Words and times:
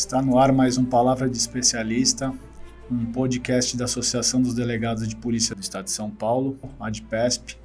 Está 0.00 0.22
no 0.22 0.38
ar 0.38 0.50
mais 0.50 0.78
um 0.78 0.84
Palavra 0.86 1.28
de 1.28 1.36
Especialista, 1.36 2.32
um 2.90 3.12
podcast 3.12 3.76
da 3.76 3.84
Associação 3.84 4.40
dos 4.40 4.54
Delegados 4.54 5.06
de 5.06 5.14
Polícia 5.14 5.54
do 5.54 5.60
Estado 5.60 5.84
de 5.84 5.90
São 5.90 6.10
Paulo, 6.10 6.56
a 6.80 6.86
ADPESP. 6.86 7.58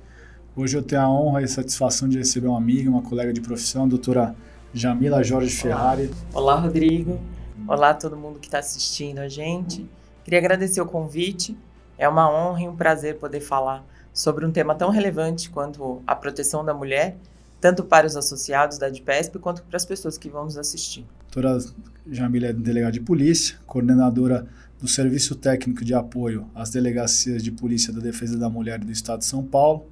Hoje 0.53 0.77
eu 0.77 0.83
tenho 0.83 1.01
a 1.01 1.09
honra 1.09 1.39
e 1.39 1.45
a 1.45 1.47
satisfação 1.47 2.09
de 2.09 2.17
receber 2.17 2.47
uma 2.47 2.57
amiga, 2.57 2.89
uma 2.89 3.01
colega 3.01 3.31
de 3.31 3.39
profissão, 3.39 3.85
a 3.85 3.87
doutora 3.87 4.35
Jamila 4.73 5.23
Jorge 5.23 5.55
Ferrari. 5.55 6.11
Olá, 6.33 6.59
Rodrigo. 6.59 7.21
Olá 7.65 7.93
todo 7.93 8.17
mundo 8.17 8.37
que 8.37 8.47
está 8.47 8.59
assistindo 8.59 9.19
a 9.19 9.29
gente. 9.29 9.89
Queria 10.25 10.39
agradecer 10.39 10.81
o 10.81 10.85
convite. 10.85 11.57
É 11.97 12.07
uma 12.07 12.29
honra 12.29 12.63
e 12.63 12.67
um 12.67 12.75
prazer 12.75 13.17
poder 13.17 13.39
falar 13.39 13.81
sobre 14.13 14.45
um 14.45 14.51
tema 14.51 14.75
tão 14.75 14.89
relevante 14.89 15.49
quanto 15.49 16.03
a 16.05 16.13
proteção 16.13 16.65
da 16.65 16.73
mulher, 16.73 17.15
tanto 17.61 17.81
para 17.81 18.05
os 18.05 18.17
associados 18.17 18.77
da 18.77 18.87
ADPESP 18.87 19.39
quanto 19.39 19.63
para 19.63 19.77
as 19.77 19.85
pessoas 19.85 20.17
que 20.17 20.27
vão 20.27 20.43
nos 20.43 20.57
assistir. 20.57 21.05
Doutora 21.35 21.59
Jamila 22.09 22.47
é 22.47 22.53
delegada 22.53 22.93
de 22.93 23.01
polícia, 23.01 23.57
coordenadora 23.67 24.47
do 24.79 24.87
Serviço 24.87 25.35
Técnico 25.35 25.83
de 25.83 25.93
Apoio 25.93 26.47
às 26.55 26.69
Delegacias 26.69 27.43
de 27.43 27.51
Polícia 27.51 27.91
da 27.91 27.99
Defesa 27.99 28.37
da 28.37 28.49
Mulher 28.49 28.79
do 28.79 28.89
Estado 28.89 29.19
de 29.19 29.25
São 29.25 29.43
Paulo, 29.43 29.85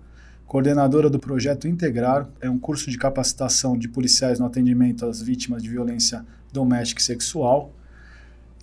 coordenadora 0.47 1.09
do 1.09 1.19
projeto 1.19 1.67
Integrar, 1.67 2.29
é 2.39 2.49
um 2.49 2.57
curso 2.57 2.89
de 2.89 2.97
capacitação 2.97 3.77
de 3.77 3.89
policiais 3.89 4.39
no 4.39 4.45
atendimento 4.45 5.05
às 5.05 5.21
vítimas 5.21 5.61
de 5.61 5.69
violência 5.69 6.25
doméstica 6.53 7.01
e 7.01 7.03
sexual, 7.03 7.73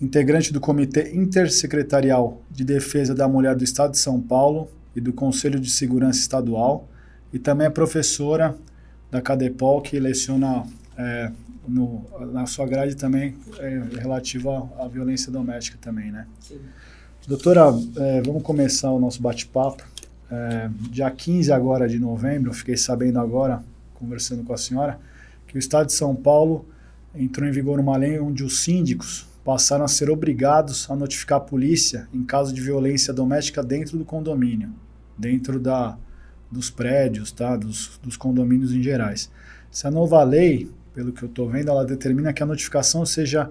integrante 0.01 0.51
do 0.51 0.59
Comitê 0.59 1.13
Intersecretarial 1.13 2.41
de 2.49 2.63
Defesa 2.63 3.13
da 3.13 3.27
Mulher 3.27 3.55
do 3.55 3.63
Estado 3.63 3.91
de 3.91 3.99
São 3.99 4.19
Paulo 4.19 4.67
e 4.95 4.99
do 4.99 5.13
Conselho 5.13 5.59
de 5.59 5.69
Segurança 5.69 6.19
Estadual, 6.19 6.89
e 7.31 7.37
também 7.37 7.67
é 7.67 7.69
professora 7.69 8.57
da 9.11 9.21
CADEPOL, 9.21 9.83
que 9.83 9.99
leciona 9.99 10.65
é, 11.01 11.31
no, 11.67 12.05
na 12.31 12.45
sua 12.45 12.65
grade 12.67 12.95
também 12.95 13.35
é 13.59 13.81
relativo 13.99 14.51
à, 14.51 14.83
à, 14.83 14.87
violência 14.87 15.31
doméstica 15.31 15.77
também, 15.81 16.11
né? 16.11 16.27
Sim. 16.39 16.59
Doutora, 17.27 17.73
é, 17.97 18.21
vamos 18.21 18.43
começar 18.43 18.91
o 18.91 18.99
nosso 18.99 19.21
bate-papo. 19.21 19.83
É, 20.29 20.69
dia 20.89 21.09
15 21.09 21.51
agora 21.51 21.87
de 21.87 21.99
novembro, 21.99 22.53
fiquei 22.53 22.77
sabendo 22.77 23.19
agora, 23.19 23.63
conversando 23.95 24.43
com 24.43 24.53
a 24.53 24.57
senhora, 24.57 24.99
que 25.47 25.55
o 25.55 25.59
Estado 25.59 25.87
de 25.87 25.93
São 25.93 26.15
Paulo 26.15 26.65
entrou 27.15 27.47
em 27.47 27.51
vigor 27.51 27.79
uma 27.79 27.97
lei 27.97 28.19
onde 28.19 28.43
os 28.43 28.63
síndicos 28.63 29.27
passaram 29.43 29.83
a 29.83 29.87
ser 29.87 30.09
obrigados 30.09 30.89
a 30.89 30.95
notificar 30.95 31.39
a 31.39 31.41
polícia 31.41 32.07
em 32.13 32.23
caso 32.23 32.53
de 32.53 32.61
violência 32.61 33.13
doméstica 33.13 33.63
dentro 33.63 33.97
do 33.97 34.05
condomínio, 34.05 34.69
dentro 35.17 35.59
da, 35.59 35.97
dos 36.49 36.69
prédios, 36.69 37.31
tá? 37.31 37.55
dos, 37.57 37.99
dos 38.01 38.15
condomínios 38.15 38.71
em 38.71 38.81
gerais. 38.81 39.29
Essa 39.71 39.89
nova 39.91 40.23
lei 40.23 40.69
pelo 40.93 41.11
que 41.11 41.23
eu 41.23 41.29
estou 41.29 41.49
vendo, 41.49 41.69
ela 41.69 41.85
determina 41.85 42.33
que 42.33 42.43
a 42.43 42.45
notificação 42.45 43.05
seja 43.05 43.49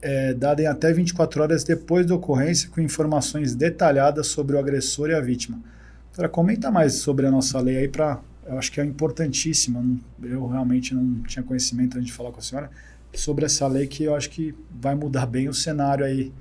é, 0.00 0.34
dada 0.34 0.62
em 0.62 0.66
até 0.66 0.92
24 0.92 1.42
horas 1.42 1.64
depois 1.64 2.04
da 2.06 2.14
ocorrência, 2.14 2.68
com 2.68 2.80
informações 2.80 3.54
detalhadas 3.54 4.26
sobre 4.26 4.56
o 4.56 4.58
agressor 4.58 5.10
e 5.10 5.14
a 5.14 5.20
vítima. 5.20 5.60
Doutora, 6.06 6.28
comenta 6.28 6.70
mais 6.70 6.94
sobre 6.94 7.26
a 7.26 7.30
nossa 7.30 7.58
lei 7.60 7.78
aí, 7.78 7.88
para 7.88 8.20
eu 8.46 8.58
acho 8.58 8.72
que 8.72 8.80
é 8.80 8.84
importantíssima. 8.84 9.84
Eu 10.22 10.46
realmente 10.48 10.94
não 10.94 11.22
tinha 11.22 11.42
conhecimento 11.42 11.96
antes 11.96 12.08
de 12.08 12.12
falar 12.12 12.32
com 12.32 12.40
a 12.40 12.42
senhora 12.42 12.70
sobre 13.14 13.44
essa 13.44 13.66
lei 13.66 13.86
que 13.86 14.04
eu 14.04 14.14
acho 14.14 14.30
que 14.30 14.54
vai 14.80 14.94
mudar 14.94 15.26
bem 15.26 15.48
o 15.48 15.54
cenário 15.54 16.04
aí 16.04 16.32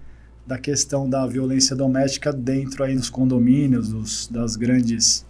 da 0.48 0.58
questão 0.58 1.10
da 1.10 1.26
violência 1.28 1.76
doméstica 1.76 2.34
dentro 2.34 2.84
aí 2.84 2.96
dos 2.96 3.10
condomínios, 3.10 3.90
dos, 3.90 4.28
das 4.28 4.56
grandes 4.56 5.26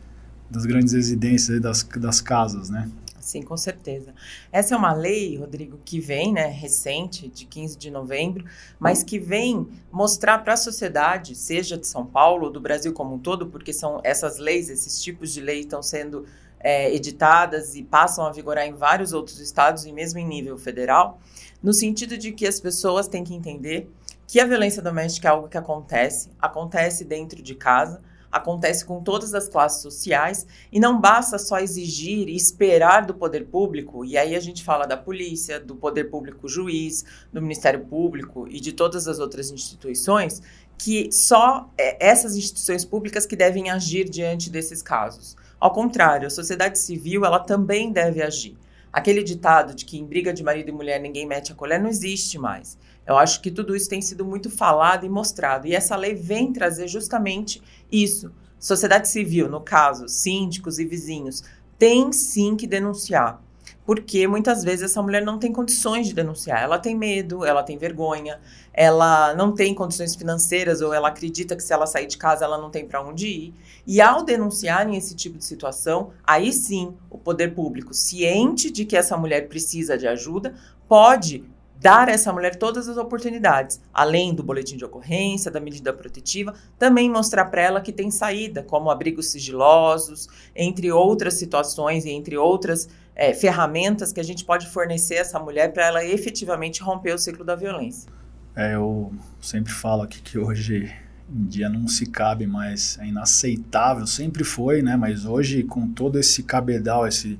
das 0.49 0.65
grandes 0.65 0.93
residências 0.93 1.61
das, 1.61 1.83
das 1.83 2.19
casas, 2.19 2.69
né? 2.69 2.89
Sim, 3.21 3.43
com 3.43 3.55
certeza. 3.55 4.13
Essa 4.51 4.73
é 4.73 4.77
uma 4.77 4.93
lei, 4.93 5.37
Rodrigo, 5.37 5.79
que 5.85 5.99
vem, 5.99 6.33
né, 6.33 6.47
recente, 6.47 7.27
de 7.27 7.45
15 7.45 7.77
de 7.77 7.91
novembro, 7.91 8.43
mas 8.79 9.03
que 9.03 9.19
vem 9.19 9.67
mostrar 9.91 10.39
para 10.39 10.53
a 10.53 10.57
sociedade, 10.57 11.35
seja 11.35 11.77
de 11.77 11.85
São 11.85 12.05
Paulo 12.05 12.45
ou 12.45 12.51
do 12.51 12.59
Brasil 12.59 12.91
como 12.93 13.15
um 13.15 13.19
todo, 13.19 13.47
porque 13.47 13.71
são 13.71 14.01
essas 14.03 14.39
leis, 14.39 14.69
esses 14.69 15.01
tipos 15.01 15.31
de 15.31 15.39
lei 15.39 15.59
estão 15.61 15.83
sendo 15.83 16.25
é, 16.59 16.93
editadas 16.93 17.75
e 17.75 17.83
passam 17.83 18.25
a 18.25 18.31
vigorar 18.31 18.65
em 18.65 18.73
vários 18.73 19.13
outros 19.13 19.39
estados 19.39 19.85
e 19.85 19.91
mesmo 19.91 20.19
em 20.19 20.27
nível 20.27 20.57
federal, 20.57 21.19
no 21.61 21.73
sentido 21.73 22.17
de 22.17 22.31
que 22.31 22.47
as 22.47 22.59
pessoas 22.59 23.07
têm 23.07 23.23
que 23.23 23.35
entender 23.35 23.89
que 24.27 24.39
a 24.39 24.45
violência 24.45 24.81
doméstica 24.81 25.27
é 25.27 25.31
algo 25.31 25.47
que 25.47 25.57
acontece, 25.57 26.29
acontece 26.39 27.03
dentro 27.03 27.41
de 27.41 27.53
casa, 27.53 28.01
acontece 28.31 28.85
com 28.85 29.01
todas 29.01 29.33
as 29.33 29.49
classes 29.49 29.81
sociais 29.81 30.47
e 30.71 30.79
não 30.79 30.99
basta 30.99 31.37
só 31.37 31.59
exigir 31.59 32.29
e 32.29 32.35
esperar 32.35 33.05
do 33.05 33.13
poder 33.13 33.45
público, 33.45 34.05
e 34.05 34.17
aí 34.17 34.35
a 34.35 34.39
gente 34.39 34.63
fala 34.63 34.85
da 34.85 34.95
polícia, 34.95 35.59
do 35.59 35.75
poder 35.75 36.05
público 36.05 36.47
juiz, 36.47 37.03
do 37.31 37.41
Ministério 37.41 37.85
Público 37.85 38.47
e 38.47 38.59
de 38.59 38.71
todas 38.71 39.07
as 39.07 39.19
outras 39.19 39.51
instituições, 39.51 40.41
que 40.77 41.11
só 41.11 41.69
é, 41.77 41.97
essas 42.05 42.35
instituições 42.35 42.85
públicas 42.85 43.25
que 43.25 43.35
devem 43.35 43.69
agir 43.69 44.09
diante 44.09 44.49
desses 44.49 44.81
casos. 44.81 45.35
Ao 45.59 45.71
contrário, 45.71 46.25
a 46.25 46.31
sociedade 46.31 46.79
civil 46.79 47.23
ela 47.23 47.39
também 47.39 47.91
deve 47.91 48.23
agir. 48.23 48.57
Aquele 48.91 49.23
ditado 49.23 49.73
de 49.73 49.85
que 49.85 49.97
em 49.97 50.05
briga 50.05 50.33
de 50.33 50.43
marido 50.43 50.69
e 50.69 50.71
mulher 50.71 50.99
ninguém 50.99 51.25
mete 51.25 51.51
a 51.51 51.55
colher 51.55 51.79
não 51.79 51.87
existe 51.87 52.37
mais. 52.37 52.77
Eu 53.05 53.17
acho 53.17 53.41
que 53.41 53.51
tudo 53.51 53.75
isso 53.75 53.89
tem 53.89 54.01
sido 54.01 54.23
muito 54.23 54.49
falado 54.49 55.05
e 55.05 55.09
mostrado. 55.09 55.67
E 55.67 55.75
essa 55.75 55.95
lei 55.95 56.13
vem 56.13 56.53
trazer 56.53 56.87
justamente 56.87 57.61
isso. 57.91 58.31
Sociedade 58.59 59.09
civil, 59.09 59.49
no 59.49 59.59
caso, 59.59 60.07
síndicos 60.07 60.77
e 60.77 60.85
vizinhos, 60.85 61.43
tem 61.79 62.13
sim 62.13 62.55
que 62.55 62.67
denunciar. 62.67 63.41
Porque 63.83 64.27
muitas 64.27 64.63
vezes 64.63 64.83
essa 64.83 65.01
mulher 65.01 65.25
não 65.25 65.39
tem 65.39 65.51
condições 65.51 66.07
de 66.07 66.13
denunciar. 66.13 66.61
Ela 66.61 66.77
tem 66.77 66.95
medo, 66.95 67.43
ela 67.43 67.63
tem 67.63 67.77
vergonha, 67.77 68.39
ela 68.71 69.33
não 69.33 69.51
tem 69.53 69.73
condições 69.73 70.15
financeiras 70.15 70.81
ou 70.81 70.93
ela 70.93 71.07
acredita 71.07 71.55
que 71.55 71.63
se 71.63 71.73
ela 71.73 71.87
sair 71.87 72.05
de 72.05 72.17
casa 72.17 72.45
ela 72.45 72.59
não 72.59 72.69
tem 72.69 72.87
para 72.87 73.03
onde 73.03 73.27
ir. 73.27 73.53
E 73.85 73.99
ao 73.99 74.23
denunciarem 74.23 74.95
esse 74.95 75.15
tipo 75.15 75.39
de 75.39 75.45
situação, 75.45 76.11
aí 76.23 76.53
sim 76.53 76.93
o 77.09 77.17
poder 77.17 77.55
público, 77.55 77.93
ciente 77.93 78.69
de 78.69 78.85
que 78.85 78.95
essa 78.95 79.17
mulher 79.17 79.49
precisa 79.49 79.97
de 79.97 80.07
ajuda, 80.07 80.53
pode 80.87 81.43
dar 81.81 82.09
a 82.09 82.11
essa 82.11 82.31
mulher 82.31 82.55
todas 82.57 82.87
as 82.87 82.95
oportunidades, 82.95 83.81
além 83.91 84.35
do 84.35 84.43
boletim 84.43 84.77
de 84.77 84.85
ocorrência, 84.85 85.49
da 85.49 85.59
medida 85.59 85.91
protetiva, 85.91 86.53
também 86.77 87.09
mostrar 87.09 87.45
para 87.45 87.63
ela 87.63 87.81
que 87.81 87.91
tem 87.91 88.11
saída, 88.11 88.61
como 88.61 88.91
abrigos 88.91 89.31
sigilosos, 89.31 90.29
entre 90.55 90.91
outras 90.91 91.33
situações 91.33 92.05
e 92.05 92.11
entre 92.11 92.37
outras 92.37 92.87
é, 93.15 93.33
ferramentas 93.33 94.13
que 94.13 94.19
a 94.19 94.23
gente 94.23 94.45
pode 94.45 94.67
fornecer 94.67 95.15
a 95.15 95.21
essa 95.21 95.39
mulher 95.39 95.73
para 95.73 95.87
ela 95.87 96.05
efetivamente 96.05 96.83
romper 96.83 97.15
o 97.15 97.17
ciclo 97.17 97.43
da 97.43 97.55
violência. 97.55 98.11
É, 98.55 98.75
eu 98.75 99.11
sempre 99.41 99.73
falo 99.73 100.03
aqui 100.03 100.21
que 100.21 100.37
hoje 100.37 100.93
em 101.33 101.45
dia 101.45 101.67
não 101.67 101.87
se 101.87 102.05
cabe 102.05 102.45
mais, 102.45 102.99
é 102.99 103.07
inaceitável, 103.07 104.05
sempre 104.05 104.43
foi, 104.43 104.83
né? 104.83 104.95
Mas 104.95 105.25
hoje 105.25 105.63
com 105.63 105.87
todo 105.87 106.19
esse 106.19 106.43
cabedal, 106.43 107.07
esse, 107.07 107.39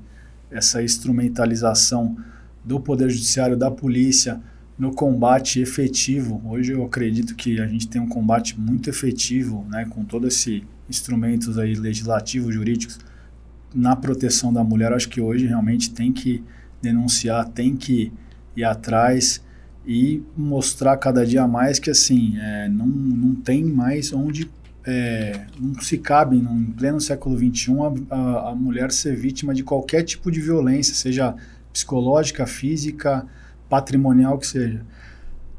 essa 0.49 0.81
instrumentalização 0.81 2.17
do 2.63 2.79
Poder 2.79 3.09
Judiciário, 3.09 3.57
da 3.57 3.71
polícia, 3.71 4.41
no 4.77 4.93
combate 4.93 5.61
efetivo. 5.61 6.41
Hoje 6.45 6.71
eu 6.71 6.83
acredito 6.83 7.35
que 7.35 7.59
a 7.59 7.67
gente 7.67 7.87
tem 7.87 8.01
um 8.01 8.07
combate 8.07 8.59
muito 8.59 8.89
efetivo, 8.89 9.65
né, 9.69 9.85
com 9.89 10.03
todos 10.03 10.33
esses 10.33 10.63
instrumentos 10.89 11.57
aí 11.57 11.75
legislativos, 11.75 12.53
jurídicos, 12.53 12.99
na 13.73 13.95
proteção 13.95 14.51
da 14.51 14.63
mulher. 14.63 14.91
Acho 14.91 15.07
que 15.07 15.21
hoje 15.21 15.45
realmente 15.45 15.91
tem 15.91 16.11
que 16.11 16.43
denunciar, 16.81 17.47
tem 17.49 17.75
que 17.75 18.11
ir 18.55 18.63
atrás 18.63 19.41
e 19.85 20.21
mostrar 20.35 20.97
cada 20.97 21.25
dia 21.25 21.47
mais 21.47 21.79
que 21.79 21.89
assim 21.89 22.37
é, 22.37 22.69
não, 22.69 22.85
não 22.85 23.35
tem 23.35 23.63
mais 23.63 24.13
onde 24.13 24.49
é, 24.85 25.45
não 25.59 25.79
se 25.79 25.97
cabe 25.97 26.37
em 26.37 26.65
pleno 26.71 26.99
século 26.99 27.37
XXI 27.37 27.71
a, 28.09 28.15
a, 28.15 28.49
a 28.49 28.55
mulher 28.55 28.91
ser 28.91 29.15
vítima 29.15 29.53
de 29.53 29.63
qualquer 29.63 30.03
tipo 30.03 30.31
de 30.31 30.41
violência, 30.41 30.93
seja 30.93 31.35
psicológica, 31.71 32.45
física, 32.45 33.25
patrimonial 33.69 34.37
que 34.37 34.47
seja. 34.47 34.81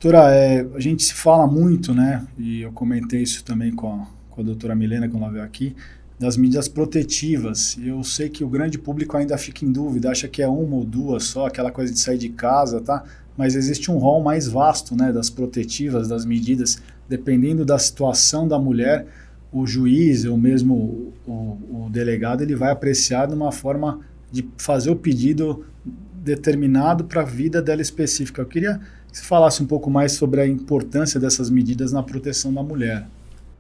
Doutora, 0.01 0.35
é, 0.35 0.67
a 0.75 0.81
gente 0.81 1.03
se 1.03 1.15
fala 1.15 1.47
muito, 1.47 1.95
né, 1.95 2.27
e 2.37 2.63
eu 2.63 2.73
comentei 2.73 3.23
isso 3.23 3.45
também 3.45 3.73
com 3.73 3.93
a, 3.93 4.07
com 4.31 4.41
a 4.41 4.45
doutora 4.45 4.75
Milena 4.75 5.09
quando 5.09 5.23
ela 5.23 5.33
veio 5.33 5.45
aqui, 5.45 5.77
das 6.19 6.37
medidas 6.37 6.69
protetivas. 6.69 7.79
Eu 7.81 8.03
sei 8.03 8.29
que 8.29 8.43
o 8.43 8.49
grande 8.49 8.79
público 8.79 9.17
ainda 9.17 9.39
fica 9.39 9.65
em 9.65 9.71
dúvida, 9.71 10.11
acha 10.11 10.27
que 10.29 10.43
é 10.43 10.49
uma 10.49 10.77
ou 10.77 10.85
duas 10.85 11.25
só, 11.25 11.47
aquela 11.47 11.71
coisa 11.71 11.93
de 11.93 11.99
sair 11.99 12.19
de 12.19 12.29
casa, 12.31 12.81
tá? 12.81 13.05
Mas 13.37 13.55
existe 13.55 13.91
um 13.91 13.99
rol 13.99 14.23
mais 14.23 14.47
vasto, 14.47 14.95
né, 14.97 15.13
das 15.13 15.31
protetivas, 15.31 16.09
das 16.09 16.25
medidas, 16.25 16.83
dependendo 17.09 17.65
da 17.65 17.79
situação 17.79 18.47
da 18.47 18.59
mulher, 18.59 19.07
o 19.53 19.67
juiz 19.67 20.25
ou 20.25 20.37
mesmo 20.37 20.75
o, 20.75 21.31
o, 21.31 21.85
o 21.87 21.91
delegado, 21.91 22.43
ele 22.43 22.57
vai 22.57 22.71
apreciar 22.71 23.27
de 23.27 23.35
uma 23.35 23.53
forma 23.53 24.01
de 24.33 24.49
fazer 24.57 24.91
o 24.91 24.97
pedido 24.97 25.65
determinado 25.85 27.05
para 27.05 27.23
a 27.23 27.25
vida 27.25 27.61
dela 27.61 27.83
específica. 27.83 28.43
Eu 28.43 28.47
queria 28.47 28.81
que 29.11 29.19
você 29.19 29.25
falasse 29.25 29.63
um 29.63 29.67
pouco 29.67 29.91
mais 29.91 30.13
sobre 30.13 30.41
a 30.41 30.47
importância 30.47 31.21
dessas 31.21 31.51
medidas 31.51 31.93
na 31.93 32.03
proteção 32.03 32.53
da 32.53 32.63
mulher. 32.63 33.07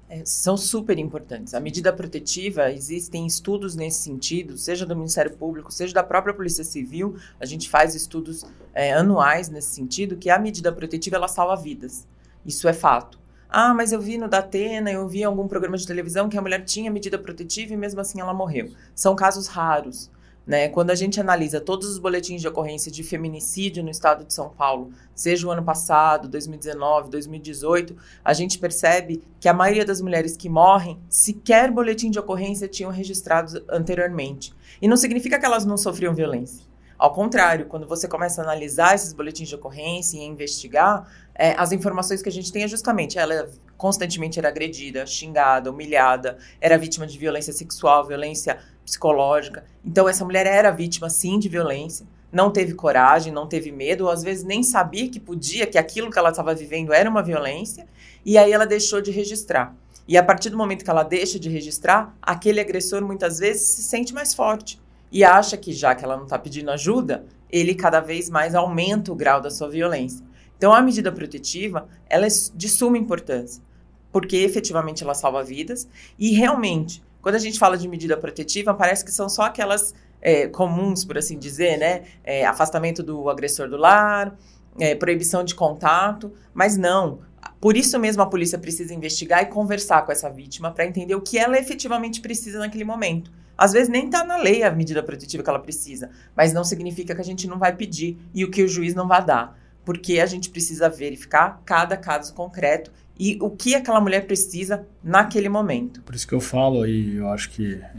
É, 0.08 0.22
são 0.24 0.56
super 0.56 0.98
importantes. 0.98 1.54
A 1.54 1.60
medida 1.60 1.92
protetiva, 1.92 2.70
existem 2.70 3.26
estudos 3.26 3.74
nesse 3.74 4.02
sentido, 4.02 4.58
seja 4.58 4.84
do 4.84 4.94
Ministério 4.94 5.32
Público, 5.32 5.72
seja 5.72 5.94
da 5.94 6.02
própria 6.02 6.34
Polícia 6.34 6.64
Civil, 6.64 7.16
a 7.40 7.46
gente 7.46 7.68
faz 7.68 7.94
estudos 7.94 8.44
é, 8.74 8.92
anuais 8.92 9.48
nesse 9.48 9.74
sentido, 9.74 10.16
que 10.16 10.28
a 10.28 10.38
medida 10.38 10.70
protetiva 10.70 11.16
ela 11.16 11.28
salva 11.28 11.56
vidas. 11.56 12.06
Isso 12.44 12.68
é 12.68 12.72
fato. 12.72 13.18
Ah, 13.48 13.74
mas 13.74 13.92
eu 13.92 14.00
vi 14.00 14.16
no 14.16 14.28
Datena, 14.28 14.90
eu 14.90 15.06
vi 15.08 15.20
em 15.20 15.24
algum 15.24 15.46
programa 15.46 15.76
de 15.76 15.86
televisão 15.86 16.28
que 16.28 16.38
a 16.38 16.42
mulher 16.42 16.64
tinha 16.64 16.90
medida 16.90 17.18
protetiva 17.18 17.74
e 17.74 17.76
mesmo 17.76 18.00
assim 18.00 18.20
ela 18.20 18.32
morreu. 18.32 18.70
São 18.94 19.14
casos 19.14 19.46
raros. 19.46 20.10
Né? 20.46 20.68
Quando 20.68 20.90
a 20.90 20.94
gente 20.94 21.20
analisa 21.20 21.60
todos 21.60 21.88
os 21.88 21.98
boletins 21.98 22.40
de 22.40 22.48
ocorrência 22.48 22.90
de 22.90 23.02
feminicídio 23.02 23.82
no 23.82 23.90
estado 23.90 24.24
de 24.24 24.34
São 24.34 24.50
Paulo, 24.50 24.90
seja 25.14 25.46
o 25.46 25.50
ano 25.50 25.62
passado, 25.62 26.28
2019, 26.28 27.10
2018, 27.10 27.96
a 28.24 28.32
gente 28.32 28.58
percebe 28.58 29.22
que 29.38 29.48
a 29.48 29.54
maioria 29.54 29.84
das 29.84 30.00
mulheres 30.00 30.36
que 30.36 30.48
morrem, 30.48 30.98
sequer 31.08 31.70
boletim 31.70 32.10
de 32.10 32.18
ocorrência 32.18 32.66
tinham 32.66 32.90
registrado 32.90 33.64
anteriormente. 33.70 34.52
E 34.80 34.88
não 34.88 34.96
significa 34.96 35.38
que 35.38 35.46
elas 35.46 35.64
não 35.64 35.76
sofriam 35.76 36.14
violência. 36.14 36.72
Ao 37.02 37.12
contrário, 37.12 37.66
quando 37.66 37.84
você 37.84 38.06
começa 38.06 38.40
a 38.40 38.44
analisar 38.44 38.94
esses 38.94 39.12
boletins 39.12 39.48
de 39.48 39.56
ocorrência 39.56 40.16
e 40.16 40.22
investigar, 40.22 41.10
é, 41.34 41.52
as 41.58 41.72
informações 41.72 42.22
que 42.22 42.28
a 42.28 42.32
gente 42.32 42.52
tem 42.52 42.62
é 42.62 42.68
justamente 42.68 43.18
ela 43.18 43.48
constantemente 43.76 44.38
era 44.38 44.46
agredida, 44.46 45.04
xingada, 45.04 45.68
humilhada, 45.68 46.38
era 46.60 46.78
vítima 46.78 47.04
de 47.04 47.18
violência 47.18 47.52
sexual, 47.52 48.06
violência 48.06 48.60
psicológica. 48.84 49.64
Então, 49.84 50.08
essa 50.08 50.24
mulher 50.24 50.46
era 50.46 50.70
vítima, 50.70 51.10
sim, 51.10 51.38
de 51.38 51.48
violência. 51.48 52.06
Não 52.30 52.50
teve 52.50 52.74
coragem, 52.74 53.32
não 53.32 53.46
teve 53.46 53.70
medo, 53.70 54.04
ou 54.04 54.10
às 54.10 54.22
vezes 54.22 54.42
nem 54.44 54.62
sabia 54.62 55.08
que 55.08 55.20
podia, 55.20 55.66
que 55.66 55.76
aquilo 55.76 56.10
que 56.10 56.18
ela 56.18 56.30
estava 56.30 56.54
vivendo 56.54 56.92
era 56.92 57.08
uma 57.08 57.22
violência, 57.22 57.86
e 58.24 58.38
aí 58.38 58.52
ela 58.52 58.66
deixou 58.66 59.02
de 59.02 59.10
registrar. 59.10 59.76
E 60.06 60.16
a 60.16 60.22
partir 60.22 60.50
do 60.50 60.56
momento 60.56 60.84
que 60.84 60.90
ela 60.90 61.04
deixa 61.04 61.38
de 61.38 61.48
registrar, 61.48 62.16
aquele 62.20 62.60
agressor 62.60 63.02
muitas 63.02 63.38
vezes 63.38 63.68
se 63.68 63.82
sente 63.82 64.12
mais 64.12 64.34
forte 64.34 64.80
e 65.10 65.22
acha 65.22 65.56
que 65.56 65.72
já 65.72 65.94
que 65.94 66.04
ela 66.04 66.16
não 66.16 66.24
está 66.24 66.38
pedindo 66.38 66.70
ajuda, 66.70 67.24
ele 67.50 67.74
cada 67.74 68.00
vez 68.00 68.28
mais 68.28 68.54
aumenta 68.54 69.12
o 69.12 69.14
grau 69.14 69.40
da 69.40 69.50
sua 69.50 69.68
violência. 69.68 70.24
Então 70.56 70.72
a 70.72 70.82
medida 70.82 71.12
protetiva 71.12 71.88
ela 72.08 72.26
é 72.26 72.30
de 72.54 72.68
suma 72.68 72.98
importância, 72.98 73.62
porque 74.10 74.38
efetivamente 74.38 75.04
ela 75.04 75.14
salva 75.14 75.42
vidas 75.42 75.88
e 76.18 76.32
realmente 76.32 77.02
quando 77.22 77.36
a 77.36 77.38
gente 77.38 77.58
fala 77.58 77.78
de 77.78 77.88
medida 77.88 78.16
protetiva 78.16 78.74
parece 78.74 79.04
que 79.04 79.12
são 79.12 79.28
só 79.28 79.44
aquelas 79.44 79.94
é, 80.20 80.48
comuns, 80.48 81.04
por 81.04 81.16
assim 81.16 81.38
dizer, 81.38 81.78
né? 81.78 82.02
É, 82.22 82.44
afastamento 82.44 83.02
do 83.02 83.30
agressor 83.30 83.68
do 83.68 83.76
lar, 83.76 84.36
é, 84.78 84.94
proibição 84.94 85.44
de 85.44 85.54
contato, 85.54 86.32
mas 86.52 86.76
não. 86.76 87.20
Por 87.60 87.76
isso 87.76 87.98
mesmo 87.98 88.22
a 88.22 88.26
polícia 88.26 88.58
precisa 88.58 88.92
investigar 88.92 89.42
e 89.42 89.46
conversar 89.46 90.04
com 90.04 90.12
essa 90.12 90.28
vítima 90.28 90.72
para 90.72 90.84
entender 90.84 91.14
o 91.14 91.20
que 91.20 91.38
ela 91.38 91.58
efetivamente 91.58 92.20
precisa 92.20 92.58
naquele 92.58 92.84
momento. 92.84 93.32
Às 93.56 93.72
vezes 93.72 93.88
nem 93.88 94.06
está 94.06 94.24
na 94.24 94.36
lei 94.36 94.62
a 94.64 94.70
medida 94.70 95.02
protetiva 95.02 95.42
que 95.42 95.48
ela 95.48 95.58
precisa, 95.58 96.10
mas 96.36 96.52
não 96.52 96.64
significa 96.64 97.14
que 97.14 97.20
a 97.20 97.24
gente 97.24 97.46
não 97.46 97.58
vai 97.58 97.74
pedir 97.74 98.18
e 98.34 98.44
o 98.44 98.50
que 98.50 98.62
o 98.62 98.68
juiz 98.68 98.94
não 98.94 99.06
vai 99.06 99.24
dar, 99.24 99.56
porque 99.84 100.18
a 100.18 100.26
gente 100.26 100.50
precisa 100.50 100.88
verificar 100.88 101.62
cada 101.64 101.96
caso 101.96 102.34
concreto 102.34 102.90
e 103.18 103.38
o 103.40 103.50
que 103.50 103.74
aquela 103.74 104.00
mulher 104.00 104.26
precisa 104.26 104.86
naquele 105.02 105.48
momento. 105.48 106.00
Por 106.02 106.14
isso 106.14 106.26
que 106.26 106.34
eu 106.34 106.40
falo 106.40 106.86
e 106.86 107.16
eu 107.16 107.28
acho 107.28 107.50
que 107.50 107.74
é 107.74 107.92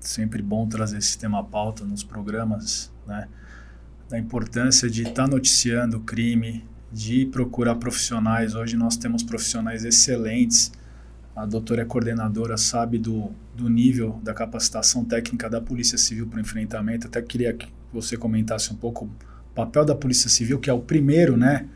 sempre 0.00 0.42
bom 0.42 0.66
trazer 0.66 0.98
esse 0.98 1.18
tema 1.18 1.40
à 1.40 1.44
pauta 1.44 1.84
nos 1.84 2.02
programas, 2.02 2.92
né? 3.06 3.28
Da 4.08 4.18
importância 4.18 4.88
de 4.88 5.02
estar 5.02 5.24
tá 5.24 5.26
noticiando 5.26 5.96
o 5.98 6.00
crime, 6.00 6.64
de 6.92 7.26
procurar 7.26 7.74
profissionais. 7.74 8.54
Hoje 8.54 8.76
nós 8.76 8.96
temos 8.96 9.22
profissionais 9.22 9.84
excelentes 9.84 10.72
a 11.36 11.44
doutora 11.44 11.82
é 11.82 11.84
coordenadora, 11.84 12.56
sabe 12.56 12.96
do, 12.96 13.30
do 13.54 13.68
nível 13.68 14.18
da 14.24 14.32
capacitação 14.32 15.04
técnica 15.04 15.50
da 15.50 15.60
Polícia 15.60 15.98
Civil 15.98 16.26
para 16.26 16.38
o 16.38 16.40
enfrentamento. 16.40 17.08
Até 17.08 17.20
queria 17.20 17.52
que 17.52 17.68
você 17.92 18.16
comentasse 18.16 18.72
um 18.72 18.76
pouco 18.76 19.04
o 19.04 19.54
papel 19.54 19.84
da 19.84 19.94
Polícia 19.94 20.30
Civil, 20.30 20.58
que 20.58 20.70
é 20.70 20.72
o 20.72 20.80
primeiro, 20.80 21.36
né? 21.36 21.68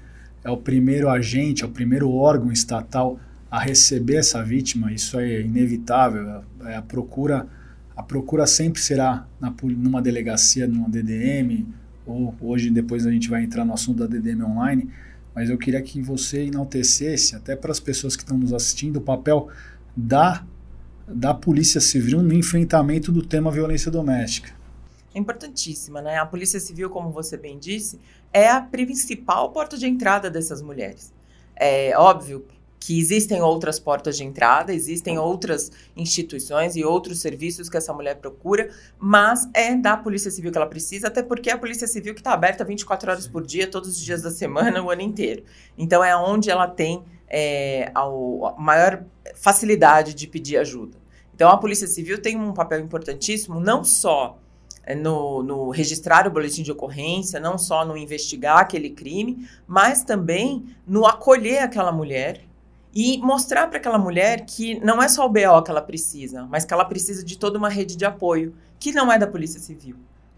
É 0.45 0.51
o 0.51 0.57
primeiro 0.57 1.09
agente, 1.09 1.63
é 1.63 1.67
o 1.67 1.71
primeiro 1.71 2.11
órgão 2.11 2.51
estatal 2.51 3.19
a 3.51 3.59
receber 3.59 4.17
essa 4.17 4.43
vítima. 4.43 4.93
Isso 4.93 5.19
é 5.19 5.41
inevitável. 5.41 6.43
É 6.65 6.77
a 6.77 6.83
procura, 6.83 7.47
a 7.97 8.03
procura 8.03 8.47
sempre 8.47 8.81
será 8.81 9.27
na, 9.41 9.53
numa 9.63 10.01
delegacia, 10.01 10.67
numa 10.67 10.89
DDM, 10.89 11.67
ou 12.07 12.35
hoje 12.41 12.71
depois 12.71 13.07
a 13.07 13.11
gente 13.11 13.29
vai 13.29 13.45
entrar 13.45 13.65
no 13.65 13.75
assunto 13.75 13.99
da 13.99 14.07
DDM 14.07 14.43
online 14.45 14.91
mas 15.35 15.49
eu 15.49 15.57
queria 15.57 15.81
que 15.81 16.03
você 16.03 16.47
enaltecesse, 16.47 17.37
até 17.37 17.55
para 17.55 17.71
as 17.71 17.81
pessoas 17.81 18.17
que 18.17 18.23
estão 18.23 18.37
nos 18.37 18.53
assistindo, 18.53 18.97
o 18.97 19.01
papel 19.01 19.49
da, 19.97 20.45
da 21.09 21.33
Polícia 21.33 21.81
Civil 21.81 22.23
no 22.23 22.35
enfrentamento 22.35 23.13
do 23.13 23.23
tema 23.23 23.51
violência 23.51 23.91
doméstica. 23.91 24.53
É 25.15 25.19
importantíssima, 25.19 26.01
né? 26.01 26.19
A 26.19 26.27
Polícia 26.27 26.61
Civil, 26.61 26.89
como 26.91 27.11
você 27.11 27.37
bem 27.37 27.59
disse, 27.59 28.01
é 28.33 28.49
a 28.49 28.61
principal 28.61 29.51
porta 29.51 29.77
de 29.77 29.87
entrada 29.87 30.31
dessas 30.31 30.63
mulheres. 30.63 31.13
É 31.57 31.93
óbvio 31.97 32.47
que 32.81 32.99
existem 32.99 33.43
outras 33.43 33.79
portas 33.79 34.17
de 34.17 34.25
entrada, 34.25 34.73
existem 34.73 35.19
outras 35.19 35.71
instituições 35.95 36.75
e 36.77 36.83
outros 36.83 37.21
serviços 37.21 37.69
que 37.69 37.77
essa 37.77 37.93
mulher 37.93 38.17
procura, 38.17 38.71
mas 38.99 39.47
é 39.53 39.77
da 39.77 39.99
Polícia 39.99 40.31
Civil 40.31 40.51
que 40.51 40.57
ela 40.57 40.67
precisa, 40.67 41.09
até 41.09 41.23
porque 41.23 41.51
é 41.51 41.53
a 41.53 41.59
Polícia 41.59 41.87
Civil 41.87 42.15
que 42.15 42.21
está 42.21 42.33
aberta 42.33 42.65
24 42.65 43.11
horas 43.11 43.29
por 43.29 43.45
dia, 43.45 43.71
todos 43.71 43.91
os 43.91 44.01
dias 44.01 44.23
da 44.23 44.31
semana, 44.31 44.83
o 44.83 44.91
ano 44.91 45.03
inteiro. 45.03 45.45
Então 45.77 46.03
é 46.03 46.17
onde 46.17 46.51
ela 46.51 46.67
tem 46.67 47.05
é, 47.29 47.93
a, 47.95 48.01
a 48.01 48.55
maior 48.59 49.05
facilidade 49.35 50.15
de 50.15 50.27
pedir 50.27 50.57
ajuda. 50.57 50.97
Então 51.35 51.51
a 51.51 51.59
Polícia 51.59 51.87
Civil 51.87 52.23
tem 52.23 52.39
um 52.39 52.55
papel 52.55 52.81
importantíssimo, 52.81 53.61
não 53.61 53.85
só 53.85 54.39
no, 54.97 55.43
no, 55.43 55.71
registrar 55.71 56.27
o 56.27 56.31
boletim 56.31 56.63
de 56.63 56.73
ocorrência, 56.73 57.39
não 57.39 57.59
só 57.59 57.85
no 57.85 57.97
investigar 57.97 58.59
aquele 58.59 58.91
crime, 58.91 59.49
mas 59.67 60.03
também 60.03 60.67
no 60.87 61.07
acolher 61.07 61.63
aquela 61.63 61.93
mulher 61.93 62.43
e 62.95 63.19
mostrar 63.19 63.69
para 63.69 63.79
aquela 63.79 63.99
mulher 63.99 64.45
que 64.45 64.81
não 64.81 65.03
é 65.03 65.09
só 65.09 65.27
o 65.27 65.29
BO 65.29 65.63
que 65.65 65.71
ela 65.71 65.83
precisa, 65.83 66.45
mas 66.47 66.65
que 66.65 66.75
ela 66.75 66.85
precisa 66.85 67.25
de 67.25 67.39
toda 67.39 67.59
uma 67.59 67.69
rede 67.69 67.97
de 67.97 68.05
apoio, 68.05 68.55
que 68.79 68.93
não 68.93 69.13
é 69.13 69.19
da 69.19 69.27
Polícia 69.27 69.61
Civil, 69.61 69.97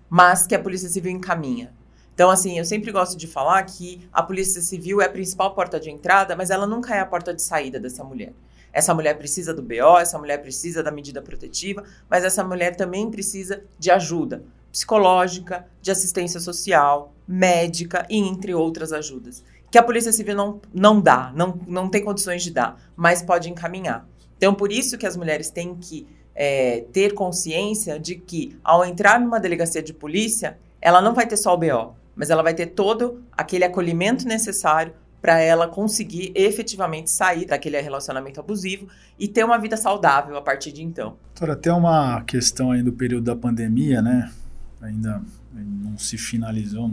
mas 0.08 0.46
que 0.46 0.54
a 0.54 0.58
Polícia 0.58 0.88
Civil 0.88 1.12
encaminha. 1.12 1.72
Então, 2.14 2.28
assim, 2.28 2.58
eu 2.58 2.64
sempre 2.64 2.92
gosto 2.92 3.16
de 3.16 3.26
falar 3.26 3.62
que 3.62 4.06
a 4.12 4.22
Polícia 4.22 4.60
Civil 4.60 5.00
é 5.00 5.06
a 5.06 5.10
principal 5.10 5.54
porta 5.54 5.80
de 5.80 5.90
entrada, 5.90 6.36
mas 6.36 6.50
ela 6.50 6.66
nunca 6.66 6.94
é 6.94 7.00
a 7.00 7.06
porta 7.06 7.32
de 7.32 7.40
saída 7.40 7.80
dessa 7.80 8.04
mulher. 8.04 8.34
Essa 8.72 8.94
mulher 8.94 9.18
precisa 9.18 9.52
do 9.52 9.62
BO, 9.62 9.98
essa 9.98 10.18
mulher 10.18 10.38
precisa 10.38 10.82
da 10.82 10.90
medida 10.90 11.20
protetiva, 11.20 11.84
mas 12.08 12.24
essa 12.24 12.42
mulher 12.42 12.74
também 12.74 13.10
precisa 13.10 13.62
de 13.78 13.90
ajuda 13.90 14.42
psicológica, 14.70 15.66
de 15.82 15.90
assistência 15.90 16.40
social, 16.40 17.12
médica 17.28 18.06
e 18.08 18.16
entre 18.16 18.54
outras 18.54 18.90
ajudas 18.90 19.44
que 19.72 19.78
a 19.78 19.82
Polícia 19.82 20.12
Civil 20.12 20.36
não, 20.36 20.60
não 20.72 21.00
dá, 21.00 21.32
não, 21.34 21.58
não 21.66 21.88
tem 21.88 22.04
condições 22.04 22.42
de 22.42 22.50
dar, 22.50 22.78
mas 22.94 23.22
pode 23.22 23.48
encaminhar. 23.48 24.06
Então, 24.36 24.54
por 24.54 24.70
isso 24.70 24.98
que 24.98 25.06
as 25.06 25.16
mulheres 25.16 25.48
têm 25.48 25.74
que 25.74 26.06
é, 26.34 26.84
ter 26.92 27.14
consciência 27.14 27.98
de 27.98 28.16
que, 28.16 28.54
ao 28.62 28.84
entrar 28.84 29.18
numa 29.18 29.40
delegacia 29.40 29.82
de 29.82 29.94
polícia, 29.94 30.58
ela 30.78 31.00
não 31.00 31.14
vai 31.14 31.26
ter 31.26 31.38
só 31.38 31.54
o 31.54 31.56
BO, 31.56 31.94
mas 32.14 32.28
ela 32.28 32.42
vai 32.42 32.52
ter 32.52 32.66
todo 32.66 33.24
aquele 33.32 33.64
acolhimento 33.64 34.28
necessário 34.28 34.92
para 35.22 35.38
ela 35.38 35.68
conseguir 35.68 36.32
efetivamente 36.34 37.08
sair 37.08 37.46
daquele 37.46 37.80
relacionamento 37.80 38.40
abusivo 38.40 38.88
e 39.16 39.28
ter 39.28 39.44
uma 39.44 39.56
vida 39.56 39.76
saudável 39.76 40.36
a 40.36 40.42
partir 40.42 40.72
de 40.72 40.82
então. 40.82 41.16
Doutora, 41.26 41.54
tem 41.54 41.72
uma 41.72 42.20
questão 42.22 42.72
aí 42.72 42.82
do 42.82 42.92
período 42.92 43.24
da 43.24 43.36
pandemia, 43.36 44.02
né? 44.02 44.32
Ainda 44.80 45.22
não 45.54 45.96
se 45.96 46.18
finalizou, 46.18 46.90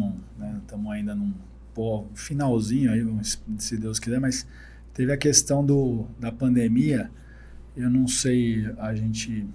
estamos 0.62 0.86
né? 0.86 0.96
ainda 0.96 1.16
num 1.16 1.34
finalzinho 2.14 2.92
aí, 2.92 3.04
se 3.58 3.78
Deus 3.78 4.00
quiser, 4.00 4.20
mas 4.20 4.46
teve 4.94 5.12
a 5.12 5.18
questão 5.18 5.66
do, 5.66 6.06
da 6.20 6.32
pandemia. 6.32 7.10
Eu 7.76 7.90
não 7.90 8.08
sei, 8.08 8.70
a 8.78 8.94
gente 8.94 9.48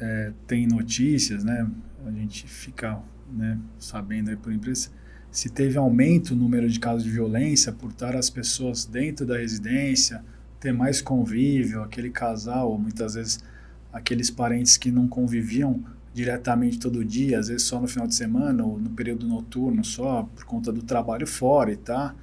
é, 0.00 0.32
tem 0.46 0.66
notícias, 0.66 1.44
né? 1.44 1.68
A 2.06 2.10
gente 2.10 2.46
fica 2.46 3.00
né, 3.30 3.58
sabendo 3.78 4.30
aí 4.30 4.36
por 4.36 4.52
imprensa 4.52 4.90
se 5.32 5.48
teve 5.48 5.78
aumento 5.78 6.36
no 6.36 6.42
número 6.42 6.68
de 6.68 6.78
casos 6.78 7.04
de 7.04 7.10
violência 7.10 7.72
por 7.72 7.90
estar 7.90 8.14
as 8.14 8.28
pessoas 8.28 8.84
dentro 8.84 9.24
da 9.24 9.38
residência, 9.38 10.22
ter 10.60 10.72
mais 10.72 11.00
convívio, 11.00 11.82
aquele 11.82 12.10
casal, 12.10 12.78
muitas 12.78 13.14
vezes 13.14 13.40
aqueles 13.90 14.30
parentes 14.30 14.76
que 14.76 14.92
não 14.92 15.08
conviviam 15.08 15.82
diretamente 16.12 16.78
todo 16.78 17.02
dia, 17.02 17.38
às 17.38 17.48
vezes 17.48 17.62
só 17.62 17.80
no 17.80 17.88
final 17.88 18.06
de 18.06 18.14
semana 18.14 18.62
ou 18.62 18.78
no 18.78 18.90
período 18.90 19.26
noturno 19.26 19.82
só, 19.82 20.28
por 20.36 20.44
conta 20.44 20.70
do 20.70 20.82
trabalho 20.82 21.26
fora 21.26 21.72
e 21.72 21.76
tá. 21.76 22.14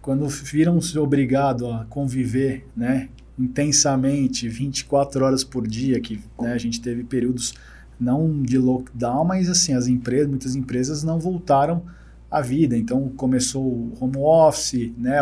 Quando 0.00 0.26
viram-se 0.26 0.98
obrigados 0.98 1.70
a 1.70 1.84
conviver, 1.90 2.66
né, 2.74 3.10
intensamente, 3.38 4.48
24 4.48 5.22
horas 5.22 5.44
por 5.44 5.68
dia, 5.68 6.00
que 6.00 6.18
né, 6.40 6.54
a 6.54 6.58
gente 6.58 6.80
teve 6.80 7.04
períodos 7.04 7.52
não 8.00 8.40
de 8.40 8.56
lockdown, 8.56 9.24
mas 9.26 9.50
assim, 9.50 9.74
as 9.74 9.86
empresas, 9.86 10.28
muitas 10.28 10.56
empresas 10.56 11.04
não 11.04 11.18
voltaram 11.18 11.82
à 12.30 12.40
vida. 12.40 12.76
Então 12.76 13.08
começou 13.10 13.62
o 13.62 13.92
home 14.00 14.16
office, 14.18 14.92
né, 14.96 15.18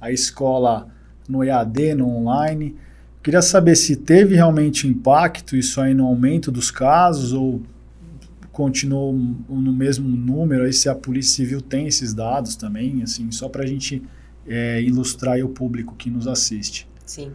a 0.00 0.10
escola 0.10 0.88
no 1.28 1.42
EAD, 1.42 1.94
no 1.94 2.08
online 2.08 2.76
Queria 3.26 3.42
saber 3.42 3.74
se 3.74 3.96
teve 3.96 4.36
realmente 4.36 4.86
impacto 4.86 5.56
isso 5.56 5.80
aí 5.80 5.92
no 5.92 6.06
aumento 6.06 6.52
dos 6.52 6.70
casos 6.70 7.32
ou 7.32 7.60
continuou 8.52 9.12
no 9.12 9.72
mesmo 9.72 10.08
número, 10.08 10.62
aí 10.64 10.72
se 10.72 10.88
a 10.88 10.94
Polícia 10.94 11.34
Civil 11.34 11.60
tem 11.60 11.88
esses 11.88 12.14
dados 12.14 12.54
também, 12.54 13.02
assim, 13.02 13.28
só 13.32 13.48
para 13.48 13.64
a 13.64 13.66
gente 13.66 14.00
é, 14.46 14.80
ilustrar 14.80 15.40
o 15.40 15.48
público 15.48 15.96
que 15.96 16.08
nos 16.08 16.28
assiste. 16.28 16.88
Sim. 17.04 17.32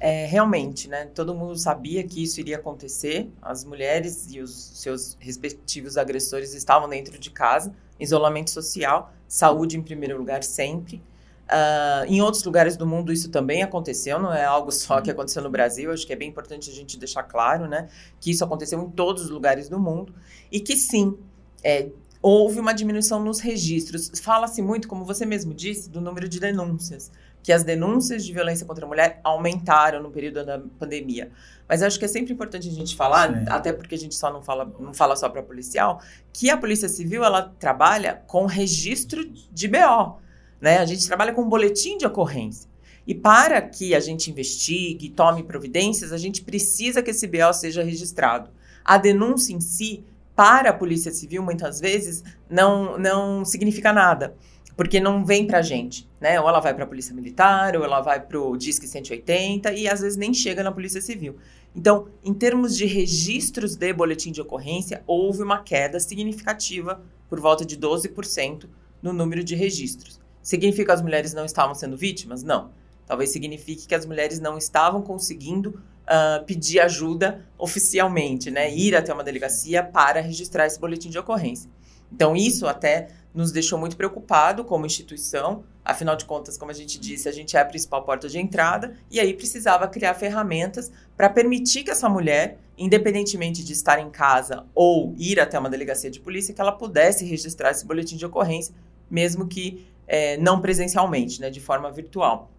É, 0.00 0.24
realmente, 0.24 0.88
né? 0.88 1.10
Todo 1.14 1.34
mundo 1.34 1.58
sabia 1.58 2.02
que 2.04 2.22
isso 2.22 2.40
iria 2.40 2.56
acontecer. 2.56 3.28
As 3.42 3.66
mulheres 3.66 4.26
e 4.30 4.40
os 4.40 4.50
seus 4.50 5.14
respectivos 5.20 5.98
agressores 5.98 6.54
estavam 6.54 6.88
dentro 6.88 7.18
de 7.18 7.30
casa, 7.30 7.70
isolamento 7.98 8.50
social, 8.50 9.12
saúde 9.28 9.76
em 9.76 9.82
primeiro 9.82 10.16
lugar 10.18 10.42
sempre. 10.42 11.02
Uh, 11.44 12.06
em 12.06 12.22
outros 12.22 12.42
lugares 12.42 12.74
do 12.74 12.86
mundo 12.86 13.12
isso 13.12 13.30
também 13.30 13.62
aconteceu, 13.62 14.18
não 14.18 14.32
é 14.32 14.44
algo 14.44 14.72
só 14.72 15.00
que 15.00 15.10
aconteceu 15.10 15.42
no 15.42 15.50
Brasil. 15.50 15.92
Acho 15.92 16.06
que 16.06 16.12
é 16.12 16.16
bem 16.16 16.28
importante 16.28 16.70
a 16.70 16.72
gente 16.72 16.98
deixar 16.98 17.22
claro, 17.22 17.68
né, 17.68 17.88
que 18.20 18.30
isso 18.30 18.44
aconteceu 18.44 18.80
em 18.80 18.90
todos 18.90 19.24
os 19.24 19.30
lugares 19.30 19.68
do 19.68 19.78
mundo 19.78 20.14
e 20.50 20.60
que 20.60 20.76
sim, 20.76 21.18
é, 21.62 21.88
houve 22.22 22.58
uma 22.58 22.72
diminuição 22.72 23.22
nos 23.22 23.40
registros. 23.40 24.10
Fala-se 24.20 24.62
muito, 24.62 24.88
como 24.88 25.04
você 25.04 25.26
mesmo 25.26 25.52
disse, 25.52 25.90
do 25.90 26.00
número 26.00 26.26
de 26.26 26.40
denúncias, 26.40 27.12
que 27.44 27.52
as 27.52 27.62
denúncias 27.62 28.24
de 28.24 28.32
violência 28.32 28.66
contra 28.66 28.86
a 28.86 28.88
mulher 28.88 29.20
aumentaram 29.22 30.02
no 30.02 30.10
período 30.10 30.46
da 30.46 30.58
pandemia. 30.78 31.30
Mas 31.68 31.82
acho 31.82 31.98
que 31.98 32.06
é 32.06 32.08
sempre 32.08 32.32
importante 32.32 32.66
a 32.66 32.72
gente 32.72 32.96
falar, 32.96 33.28
sim. 33.28 33.44
até 33.48 33.70
porque 33.70 33.94
a 33.94 33.98
gente 33.98 34.14
só 34.14 34.32
não 34.32 34.40
fala, 34.40 34.74
não 34.80 34.94
fala 34.94 35.14
só 35.14 35.28
para 35.28 35.42
policial, 35.42 36.00
que 36.32 36.48
a 36.48 36.56
Polícia 36.56 36.88
Civil 36.88 37.22
ela 37.22 37.54
trabalha 37.58 38.22
com 38.26 38.46
registro 38.46 39.22
de 39.52 39.68
BO. 39.68 40.16
Né? 40.58 40.78
A 40.78 40.86
gente 40.86 41.06
trabalha 41.06 41.34
com 41.34 41.42
um 41.42 41.48
boletim 41.48 41.98
de 41.98 42.06
ocorrência. 42.06 42.66
E 43.06 43.14
para 43.14 43.60
que 43.60 43.94
a 43.94 44.00
gente 44.00 44.30
investigue, 44.30 45.10
tome 45.10 45.42
providências, 45.42 46.12
a 46.12 46.18
gente 46.18 46.40
precisa 46.40 47.02
que 47.02 47.10
esse 47.10 47.26
BO 47.26 47.52
seja 47.52 47.82
registrado. 47.82 48.48
A 48.82 48.96
denúncia 48.96 49.52
em 49.52 49.60
si, 49.60 50.02
para 50.34 50.70
a 50.70 50.72
Polícia 50.72 51.12
Civil, 51.12 51.42
muitas 51.42 51.78
vezes, 51.78 52.24
não, 52.48 52.98
não 52.98 53.44
significa 53.44 53.92
nada, 53.92 54.34
porque 54.76 55.00
não 55.00 55.24
vem 55.24 55.46
para 55.46 55.58
a 55.58 55.62
gente. 55.62 56.08
Né? 56.20 56.40
Ou 56.40 56.48
ela 56.48 56.60
vai 56.60 56.74
para 56.74 56.84
a 56.84 56.86
Polícia 56.86 57.14
Militar, 57.14 57.76
ou 57.76 57.84
ela 57.84 58.00
vai 58.00 58.20
para 58.20 58.40
o 58.40 58.56
DISC 58.56 58.86
180, 58.86 59.72
e 59.72 59.88
às 59.88 60.00
vezes 60.00 60.16
nem 60.16 60.32
chega 60.32 60.62
na 60.62 60.72
Polícia 60.72 61.00
Civil. 61.00 61.36
Então, 61.74 62.08
em 62.24 62.32
termos 62.32 62.76
de 62.76 62.86
registros 62.86 63.76
de 63.76 63.92
boletim 63.92 64.30
de 64.30 64.40
ocorrência, 64.40 65.02
houve 65.06 65.42
uma 65.42 65.62
queda 65.62 65.98
significativa, 65.98 67.02
por 67.28 67.40
volta 67.40 67.64
de 67.64 67.76
12%, 67.76 68.66
no 69.02 69.12
número 69.12 69.42
de 69.42 69.54
registros. 69.54 70.20
Significa 70.42 70.86
que 70.86 70.92
as 70.92 71.02
mulheres 71.02 71.34
não 71.34 71.44
estavam 71.44 71.74
sendo 71.74 71.96
vítimas? 71.96 72.42
Não. 72.42 72.70
Talvez 73.06 73.30
signifique 73.30 73.86
que 73.86 73.94
as 73.94 74.06
mulheres 74.06 74.40
não 74.40 74.56
estavam 74.56 75.02
conseguindo 75.02 75.80
uh, 76.04 76.44
pedir 76.44 76.80
ajuda 76.80 77.44
oficialmente, 77.58 78.50
né? 78.50 78.74
Ir 78.74 78.94
até 78.94 79.12
uma 79.12 79.24
delegacia 79.24 79.82
para 79.82 80.20
registrar 80.20 80.66
esse 80.66 80.78
boletim 80.78 81.10
de 81.10 81.18
ocorrência. 81.18 81.70
Então, 82.14 82.36
isso 82.36 82.68
até 82.68 83.08
nos 83.34 83.50
deixou 83.50 83.76
muito 83.76 83.96
preocupado 83.96 84.64
como 84.64 84.86
instituição. 84.86 85.64
Afinal 85.84 86.14
de 86.14 86.24
contas, 86.24 86.56
como 86.56 86.70
a 86.70 86.74
gente 86.74 86.98
disse, 86.98 87.28
a 87.28 87.32
gente 87.32 87.56
é 87.56 87.60
a 87.60 87.64
principal 87.64 88.04
porta 88.04 88.28
de 88.28 88.38
entrada 88.38 88.96
e 89.10 89.18
aí 89.18 89.34
precisava 89.34 89.88
criar 89.88 90.14
ferramentas 90.14 90.92
para 91.16 91.28
permitir 91.28 91.82
que 91.82 91.90
essa 91.90 92.08
mulher, 92.08 92.56
independentemente 92.78 93.64
de 93.64 93.72
estar 93.72 93.98
em 93.98 94.08
casa 94.08 94.64
ou 94.74 95.12
ir 95.18 95.40
até 95.40 95.58
uma 95.58 95.68
delegacia 95.68 96.08
de 96.08 96.20
polícia, 96.20 96.54
que 96.54 96.60
ela 96.60 96.72
pudesse 96.72 97.24
registrar 97.24 97.72
esse 97.72 97.84
boletim 97.84 98.16
de 98.16 98.24
ocorrência, 98.24 98.72
mesmo 99.10 99.48
que 99.48 99.84
é, 100.06 100.36
não 100.36 100.60
presencialmente, 100.60 101.40
né, 101.40 101.50
de 101.50 101.60
forma 101.60 101.90
virtual. 101.90 102.50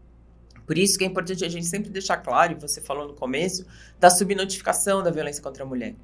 Por 0.68 0.78
isso 0.78 0.98
que 0.98 1.06
é 1.06 1.08
importante 1.08 1.46
a 1.46 1.50
gente 1.50 1.66
sempre 1.66 1.90
deixar 1.90 2.18
claro, 2.18 2.52
e 2.52 2.56
você 2.56 2.82
falou 2.82 3.08
no 3.08 3.14
começo, 3.14 3.66
da 4.00 4.10
subnotificação 4.10 5.02
da 5.02 5.10
violência 5.10 5.42
contra 5.42 5.64
a 5.64 5.66
mulher. 5.66 5.96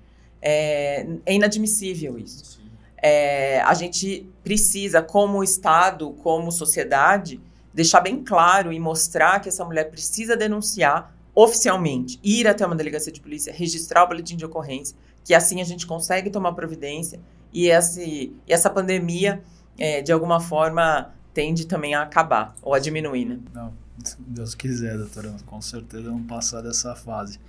É, 0.42 1.06
é 1.26 1.34
inadmissível 1.34 2.18
isso. 2.18 2.61
É, 3.02 3.62
a 3.62 3.74
gente 3.74 4.30
precisa, 4.44 5.02
como 5.02 5.44
Estado, 5.44 6.12
como 6.22 6.52
sociedade, 6.52 7.42
deixar 7.74 8.02
bem 8.02 8.24
claro 8.24 8.72
e 8.72 8.80
mostrar 8.80 9.40
que 9.40 9.50
essa 9.50 9.66
mulher 9.66 9.90
precisa 9.90 10.38
denunciar 10.38 11.16
oficialmente, 11.34 12.20
ir 12.24 12.48
até 12.48 12.66
uma 12.66 12.76
delegacia 12.76 13.12
de 13.12 13.22
polícia, 13.22 13.54
registrar 13.54 14.04
o 14.04 14.08
boletim 14.08 14.36
de 14.36 14.46
ocorrência, 14.46 14.96
que 15.24 15.34
assim 15.34 15.62
a 15.62 15.64
gente 15.64 15.88
consegue 15.88 16.30
tomar 16.30 16.52
providência 16.54 17.20
e, 17.54 17.68
esse, 17.68 18.34
e 18.48 18.54
essa 18.54 18.70
pandemia, 18.70 19.42
é, 19.78 20.02
de 20.02 20.12
alguma 20.12 20.40
forma, 20.40 21.14
tende 21.34 21.66
também 21.66 21.96
a 21.96 22.02
acabar 22.02 22.54
ou 22.62 22.74
a 22.74 22.80
diminuir, 22.80 23.26
né? 23.26 23.40
Não, 23.54 23.74
Deus 24.20 24.54
quiser, 24.56 24.98
doutora, 24.98 25.34
com 25.46 25.62
certeza 25.62 26.04
vamos 26.04 26.28
passar 26.28 26.62
dessa 26.62 26.96
fase. 26.96 27.40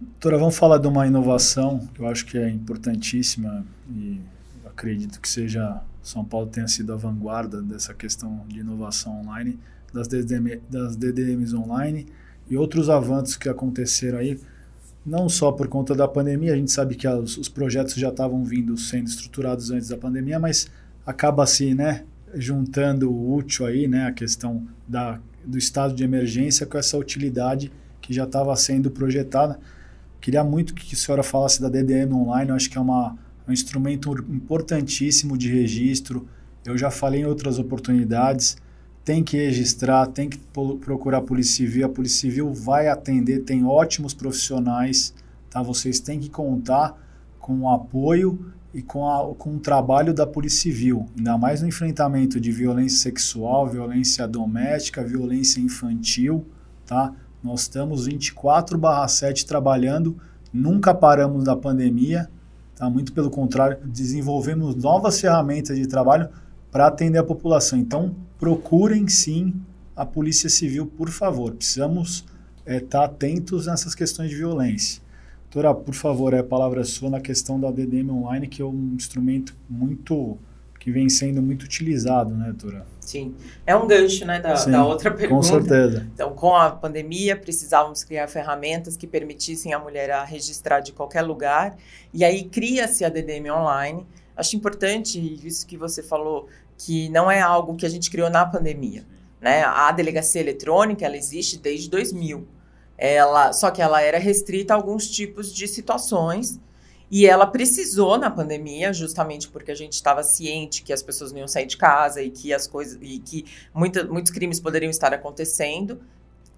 Doutora, 0.00 0.38
vamos 0.38 0.56
falar 0.56 0.78
de 0.78 0.88
uma 0.88 1.06
inovação 1.06 1.86
que 1.94 2.00
eu 2.00 2.08
acho 2.08 2.26
que 2.26 2.36
é 2.36 2.48
importantíssima 2.48 3.64
e 3.88 4.20
acredito 4.72 5.20
que 5.20 5.28
seja 5.28 5.80
São 6.02 6.24
Paulo 6.24 6.48
tenha 6.48 6.66
sido 6.66 6.92
a 6.92 6.96
vanguarda 6.96 7.62
dessa 7.62 7.94
questão 7.94 8.44
de 8.48 8.60
inovação 8.60 9.20
online, 9.20 9.58
das, 9.92 10.08
DDM, 10.08 10.60
das 10.68 10.96
DDMs 10.96 11.54
online 11.54 12.06
e 12.48 12.56
outros 12.56 12.90
avanços 12.90 13.36
que 13.36 13.48
aconteceram 13.48 14.18
aí, 14.18 14.40
não 15.04 15.28
só 15.28 15.52
por 15.52 15.68
conta 15.68 15.94
da 15.94 16.08
pandemia, 16.08 16.52
a 16.52 16.56
gente 16.56 16.72
sabe 16.72 16.94
que 16.94 17.06
os, 17.06 17.36
os 17.36 17.48
projetos 17.48 17.94
já 17.94 18.08
estavam 18.08 18.44
vindo 18.44 18.76
sendo 18.76 19.08
estruturados 19.08 19.70
antes 19.70 19.88
da 19.88 19.96
pandemia, 19.96 20.38
mas 20.38 20.68
acaba 21.04 21.44
se, 21.46 21.74
né, 21.74 22.04
juntando 22.34 23.10
o 23.10 23.34
útil 23.34 23.66
aí, 23.66 23.86
né, 23.86 24.06
a 24.06 24.12
questão 24.12 24.66
da, 24.86 25.20
do 25.44 25.58
estado 25.58 25.94
de 25.94 26.04
emergência 26.04 26.66
com 26.66 26.78
essa 26.78 26.96
utilidade 26.96 27.72
que 28.00 28.12
já 28.12 28.24
estava 28.24 28.54
sendo 28.56 28.90
projetada. 28.90 29.58
Queria 30.20 30.44
muito 30.44 30.72
que 30.74 30.94
a 30.94 30.98
senhora 30.98 31.22
falasse 31.22 31.60
da 31.60 31.68
DDM 31.68 32.12
online, 32.14 32.50
eu 32.50 32.56
acho 32.56 32.70
que 32.70 32.78
é 32.78 32.80
uma, 32.80 33.16
um 33.46 33.52
instrumento 33.52 34.12
importantíssimo 34.28 35.36
de 35.36 35.50
registro. 35.50 36.26
Eu 36.64 36.76
já 36.78 36.90
falei 36.90 37.22
em 37.22 37.26
outras 37.26 37.58
oportunidades, 37.58 38.56
tem 39.04 39.22
que 39.22 39.36
registrar, 39.36 40.06
tem 40.06 40.28
que 40.28 40.38
procurar 40.80 41.18
a 41.18 41.22
Polícia 41.22 41.56
Civil, 41.56 41.86
a 41.86 41.88
Polícia 41.88 42.20
Civil 42.20 42.52
vai 42.52 42.88
atender, 42.88 43.40
tem 43.40 43.64
ótimos 43.64 44.14
profissionais, 44.14 45.12
tá? 45.50 45.60
Vocês 45.60 45.98
têm 45.98 46.20
que 46.20 46.30
contar 46.30 46.96
com 47.40 47.62
o 47.62 47.68
apoio 47.68 48.52
e 48.72 48.80
com, 48.80 49.08
a, 49.08 49.34
com 49.34 49.56
o 49.56 49.58
trabalho 49.58 50.14
da 50.14 50.26
Polícia 50.26 50.62
Civil, 50.62 51.06
ainda 51.16 51.36
mais 51.36 51.60
no 51.60 51.68
enfrentamento 51.68 52.40
de 52.40 52.52
violência 52.52 52.98
sexual, 52.98 53.68
violência 53.68 54.26
doméstica, 54.26 55.02
violência 55.02 55.60
infantil, 55.60 56.46
tá? 56.86 57.12
Nós 57.42 57.62
estamos 57.62 58.06
24/7 58.06 59.44
trabalhando, 59.44 60.16
nunca 60.52 60.94
paramos 60.94 61.44
da 61.44 61.56
pandemia, 61.56 62.30
tá? 62.82 62.90
Muito 62.90 63.12
pelo 63.12 63.30
contrário, 63.30 63.78
desenvolvemos 63.84 64.74
novas 64.74 65.20
ferramentas 65.20 65.78
de 65.78 65.86
trabalho 65.86 66.28
para 66.70 66.88
atender 66.88 67.18
a 67.18 67.24
população. 67.24 67.78
Então, 67.78 68.14
procurem 68.38 69.06
sim 69.06 69.54
a 69.94 70.04
Polícia 70.04 70.50
Civil, 70.50 70.86
por 70.86 71.08
favor. 71.10 71.52
Precisamos 71.52 72.24
estar 72.66 72.74
é, 72.74 72.80
tá 72.80 73.04
atentos 73.04 73.66
nessas 73.66 73.94
questões 73.94 74.30
de 74.30 74.36
violência. 74.36 75.00
Doutora, 75.44 75.74
por 75.74 75.94
favor, 75.94 76.34
é 76.34 76.38
a 76.38 76.44
palavra 76.44 76.82
sua 76.82 77.10
na 77.10 77.20
questão 77.20 77.60
da 77.60 77.70
DDM 77.70 78.10
online, 78.10 78.48
que 78.48 78.62
é 78.62 78.64
um 78.64 78.94
instrumento 78.96 79.54
muito 79.68 80.36
que 80.80 80.90
vem 80.90 81.08
sendo 81.08 81.40
muito 81.40 81.62
utilizado, 81.62 82.34
né, 82.34 82.46
doutora? 82.46 82.84
Sim, 83.04 83.34
é 83.66 83.74
um 83.74 83.86
gancho, 83.86 84.24
né, 84.24 84.40
da, 84.40 84.56
Sim, 84.56 84.70
da 84.70 84.86
outra 84.86 85.10
pergunta. 85.10 85.48
Com 85.48 85.60
certeza. 85.60 86.06
Então, 86.14 86.32
com 86.34 86.54
a 86.54 86.70
pandemia, 86.70 87.36
precisávamos 87.36 88.04
criar 88.04 88.28
ferramentas 88.28 88.96
que 88.96 89.08
permitissem 89.08 89.74
a 89.74 89.78
mulher 89.78 90.10
a 90.12 90.22
registrar 90.22 90.80
de 90.80 90.92
qualquer 90.92 91.22
lugar, 91.22 91.76
e 92.14 92.24
aí 92.24 92.44
cria-se 92.44 93.04
a 93.04 93.08
DDM 93.08 93.50
online. 93.50 94.06
Acho 94.36 94.56
importante 94.56 95.18
isso 95.44 95.66
que 95.66 95.76
você 95.76 96.02
falou, 96.02 96.48
que 96.78 97.08
não 97.08 97.30
é 97.30 97.40
algo 97.40 97.76
que 97.76 97.84
a 97.84 97.88
gente 97.88 98.08
criou 98.08 98.30
na 98.30 98.46
pandemia, 98.46 99.04
né? 99.40 99.64
A 99.64 99.90
delegacia 99.90 100.40
eletrônica, 100.40 101.04
ela 101.04 101.16
existe 101.16 101.58
desde 101.58 101.90
2000, 101.90 102.46
ela, 102.96 103.52
só 103.52 103.70
que 103.72 103.82
ela 103.82 104.00
era 104.00 104.18
restrita 104.18 104.74
a 104.74 104.76
alguns 104.76 105.10
tipos 105.10 105.52
de 105.52 105.66
situações 105.66 106.60
e 107.14 107.26
ela 107.26 107.46
precisou 107.46 108.16
na 108.16 108.30
pandemia, 108.30 108.90
justamente 108.90 109.46
porque 109.46 109.70
a 109.70 109.74
gente 109.74 109.92
estava 109.92 110.22
ciente 110.22 110.82
que 110.82 110.94
as 110.94 111.02
pessoas 111.02 111.30
não 111.30 111.40
iam 111.40 111.46
sair 111.46 111.66
de 111.66 111.76
casa 111.76 112.22
e 112.22 112.30
que 112.30 112.54
as 112.54 112.66
coisas 112.66 112.98
e 113.02 113.18
que 113.18 113.44
muita, 113.74 114.04
muitos 114.04 114.32
crimes 114.32 114.58
poderiam 114.58 114.88
estar 114.88 115.12
acontecendo, 115.12 116.00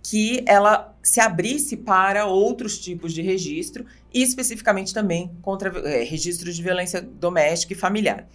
que 0.00 0.44
ela 0.46 0.94
se 1.02 1.18
abrisse 1.18 1.76
para 1.76 2.26
outros 2.26 2.78
tipos 2.78 3.12
de 3.12 3.20
registro 3.20 3.84
e 4.12 4.22
especificamente 4.22 4.94
também 4.94 5.28
contra 5.42 5.76
é, 5.88 6.04
registros 6.04 6.54
de 6.54 6.62
violência 6.62 7.02
doméstica 7.02 7.72
e 7.72 7.76
familiar. 7.76 8.28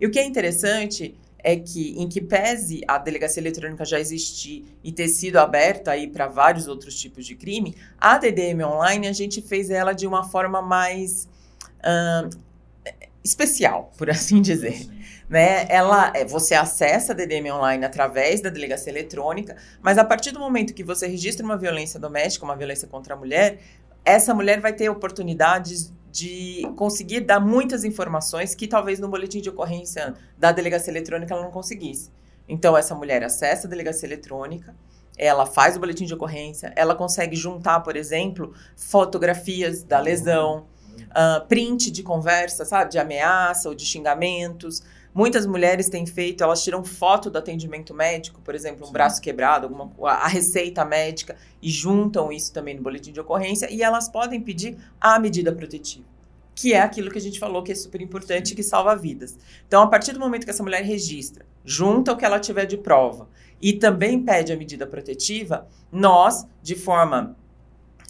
E 0.00 0.06
o 0.06 0.10
que 0.10 0.18
é 0.18 0.24
interessante 0.24 1.14
é 1.40 1.56
que, 1.56 1.94
em 2.00 2.08
que 2.08 2.22
pese 2.22 2.80
a 2.88 2.96
delegacia 2.96 3.42
eletrônica 3.42 3.84
já 3.84 4.00
existir 4.00 4.64
e 4.82 4.90
ter 4.90 5.08
sido 5.08 5.36
aberta 5.36 5.90
aí 5.90 6.08
para 6.08 6.26
vários 6.26 6.68
outros 6.68 6.98
tipos 6.98 7.26
de 7.26 7.34
crime, 7.34 7.76
a 7.98 8.16
DDM 8.16 8.64
online 8.64 9.08
a 9.08 9.12
gente 9.12 9.42
fez 9.42 9.68
ela 9.68 9.92
de 9.92 10.06
uma 10.06 10.24
forma 10.24 10.62
mais 10.62 11.28
uh, 11.86 12.28
especial, 13.24 13.92
por 13.96 14.08
assim 14.10 14.42
dizer. 14.42 14.86
Né? 15.28 15.66
Ela, 15.68 16.12
é, 16.14 16.24
você 16.24 16.54
acessa 16.54 17.12
a 17.12 17.14
DDM 17.14 17.50
online 17.52 17.84
através 17.84 18.40
da 18.40 18.48
delegacia 18.48 18.90
eletrônica, 18.90 19.56
mas 19.82 19.98
a 19.98 20.04
partir 20.04 20.30
do 20.32 20.38
momento 20.38 20.74
que 20.74 20.84
você 20.84 21.06
registra 21.06 21.44
uma 21.44 21.56
violência 21.56 21.98
doméstica, 21.98 22.44
uma 22.44 22.56
violência 22.56 22.86
contra 22.86 23.14
a 23.14 23.16
mulher, 23.16 23.58
essa 24.04 24.32
mulher 24.32 24.60
vai 24.60 24.72
ter 24.72 24.88
oportunidades 24.88 25.92
de 26.12 26.62
conseguir 26.76 27.20
dar 27.20 27.40
muitas 27.40 27.84
informações 27.84 28.54
que 28.54 28.66
talvez 28.66 28.98
no 28.98 29.08
boletim 29.08 29.40
de 29.40 29.50
ocorrência 29.50 30.14
da 30.38 30.50
delegacia 30.52 30.90
eletrônica 30.90 31.34
ela 31.34 31.42
não 31.42 31.50
conseguisse. 31.50 32.10
Então, 32.48 32.76
essa 32.76 32.94
mulher 32.94 33.22
acessa 33.24 33.66
a 33.66 33.70
delegacia 33.70 34.06
eletrônica, 34.06 34.74
ela 35.18 35.44
faz 35.44 35.76
o 35.76 35.80
boletim 35.80 36.04
de 36.04 36.14
ocorrência, 36.14 36.72
ela 36.76 36.94
consegue 36.94 37.34
juntar, 37.34 37.80
por 37.80 37.96
exemplo, 37.96 38.54
fotografias 38.76 39.82
da 39.82 39.98
lesão, 39.98 40.66
uh, 41.10 41.46
print 41.46 41.90
de 41.90 42.02
conversa, 42.02 42.64
sabe, 42.64 42.90
de 42.90 42.98
ameaça 42.98 43.68
ou 43.68 43.74
de 43.74 43.84
xingamentos. 43.84 44.82
Muitas 45.14 45.46
mulheres 45.46 45.88
têm 45.88 46.04
feito, 46.04 46.44
elas 46.44 46.62
tiram 46.62 46.84
foto 46.84 47.30
do 47.30 47.38
atendimento 47.38 47.94
médico, 47.94 48.40
por 48.42 48.54
exemplo, 48.54 48.82
um 48.82 48.86
Sim. 48.88 48.92
braço 48.92 49.22
quebrado, 49.22 49.66
alguma, 49.66 49.90
a 50.10 50.28
receita 50.28 50.84
médica, 50.84 51.36
e 51.62 51.70
juntam 51.70 52.30
isso 52.30 52.52
também 52.52 52.76
no 52.76 52.82
boletim 52.82 53.12
de 53.12 53.20
ocorrência, 53.20 53.72
e 53.72 53.82
elas 53.82 54.10
podem 54.10 54.40
pedir 54.40 54.76
a 55.00 55.18
medida 55.18 55.52
protetiva, 55.52 56.04
que 56.54 56.74
é 56.74 56.80
aquilo 56.82 57.10
que 57.10 57.16
a 57.16 57.20
gente 57.20 57.38
falou 57.38 57.62
que 57.62 57.72
é 57.72 57.74
super 57.74 58.02
importante 58.02 58.50
e 58.50 58.54
que 58.54 58.62
salva 58.62 58.94
vidas. 58.94 59.38
Então, 59.66 59.82
a 59.82 59.86
partir 59.86 60.12
do 60.12 60.20
momento 60.20 60.44
que 60.44 60.50
essa 60.50 60.62
mulher 60.62 60.82
registra, 60.82 61.46
junta 61.64 62.12
o 62.12 62.16
que 62.16 62.24
ela 62.24 62.38
tiver 62.38 62.66
de 62.66 62.76
prova 62.76 63.26
e 63.60 63.72
também 63.72 64.22
pede 64.22 64.52
a 64.52 64.56
medida 64.56 64.86
protetiva, 64.86 65.66
nós, 65.90 66.46
de 66.62 66.74
forma 66.74 67.34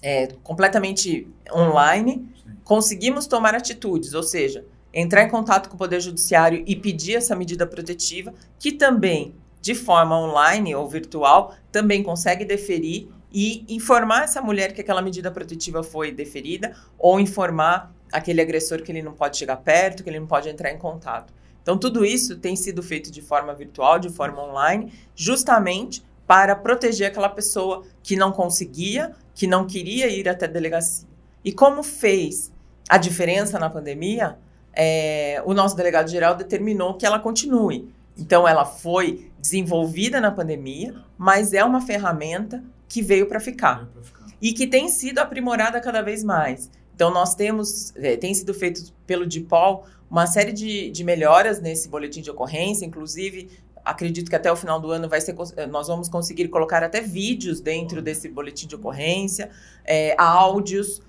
é, 0.03 0.29
completamente 0.43 1.29
online, 1.53 2.29
conseguimos 2.67 3.29
tomar 3.29 3.55
atitudes, 3.55 4.13
ou 4.13 4.25
seja, 4.25 4.67
entrar 4.93 5.23
em 5.23 5.29
contato 5.29 5.69
com 5.69 5.77
o 5.77 5.79
Poder 5.79 6.01
Judiciário 6.01 6.65
e 6.67 6.75
pedir 6.75 7.15
essa 7.15 7.37
medida 7.37 7.65
protetiva, 7.65 8.35
que 8.59 8.73
também, 8.73 9.37
de 9.61 9.73
forma 9.73 10.19
online 10.19 10.75
ou 10.75 10.89
virtual, 10.89 11.55
também 11.71 12.03
consegue 12.03 12.45
deferir 12.45 13.07
e 13.33 13.65
informar 13.69 14.25
essa 14.25 14.43
mulher 14.43 14.73
que 14.73 14.81
aquela 14.81 15.01
medida 15.01 15.31
protetiva 15.31 15.85
foi 15.85 16.11
deferida 16.11 16.75
ou 16.99 17.21
informar 17.21 17.95
aquele 18.13 18.41
agressor 18.41 18.83
que 18.83 18.91
ele 18.91 19.03
não 19.03 19.13
pode 19.13 19.37
chegar 19.37 19.59
perto, 19.59 20.03
que 20.03 20.11
ele 20.11 20.19
não 20.19 20.27
pode 20.27 20.49
entrar 20.49 20.73
em 20.73 20.79
contato. 20.79 21.33
Então, 21.63 21.79
tudo 21.79 22.05
isso 22.05 22.37
tem 22.37 22.57
sido 22.57 22.83
feito 22.83 23.13
de 23.13 23.23
forma 23.23 23.55
virtual, 23.55 24.01
de 24.01 24.09
forma 24.09 24.43
online, 24.43 24.93
justamente 25.15 26.03
para 26.27 26.57
proteger 26.57 27.07
aquela 27.07 27.29
pessoa 27.29 27.85
que 28.03 28.17
não 28.17 28.33
conseguia, 28.33 29.15
que 29.37 29.47
não 29.47 29.69
queria 29.69 30.09
ir 30.09 30.29
até 30.29 30.47
a 30.47 30.49
delegacia. 30.49 31.07
E 31.45 31.53
como 31.53 31.85
fez 31.85 32.53
a 32.89 32.99
diferença 32.99 33.59
na 33.59 33.71
pandemia, 33.71 34.39
é, 34.73 35.43
o 35.45 35.55
nosso 35.55 35.77
delegado 35.77 36.09
geral 36.09 36.35
determinou 36.35 36.95
que 36.95 37.07
ela 37.07 37.19
continue. 37.19 37.93
Então, 38.19 38.47
ela 38.47 38.65
foi 38.65 39.31
desenvolvida 39.39 40.21
na 40.21 40.31
pandemia, 40.31 40.95
mas 41.19 41.53
é 41.53 41.65
uma 41.65 41.81
ferramenta 41.81 42.63
que 42.89 43.03
veio 43.03 43.27
para 43.27 43.41
ficar. 43.41 43.89
ficar 44.03 44.27
e 44.41 44.53
que 44.53 44.67
tem 44.67 44.89
sido 44.89 45.19
aprimorada 45.19 45.81
cada 45.81 46.03
vez 46.03 46.23
mais. 46.23 46.71
Então, 46.95 47.11
nós 47.11 47.35
temos, 47.35 47.95
é, 47.97 48.17
tem 48.17 48.33
sido 48.33 48.55
feito 48.55 48.93
pelo 49.07 49.27
DIPOL 49.27 49.85
uma 50.11 50.27
série 50.27 50.53
de, 50.53 50.91
de 50.91 51.05
melhoras 51.05 51.61
nesse 51.61 51.89
boletim 51.89 52.23
de 52.23 52.31
ocorrência, 52.31 52.85
inclusive 52.85 53.51
acredito 53.85 54.29
que 54.29 54.35
até 54.35 54.51
o 54.51 54.57
final 54.57 54.81
do 54.81 54.91
ano 54.91 55.09
vai 55.09 55.21
ser, 55.21 55.37
nós 55.71 55.87
vamos 55.87 56.09
conseguir 56.09 56.49
colocar 56.49 56.83
até 56.83 57.01
vídeos 57.01 57.61
dentro 57.61 58.03
desse 58.03 58.29
boletim 58.29 58.67
de 58.67 58.75
ocorrência, 58.75 59.49
é, 59.85 60.15
áudios 60.19 61.03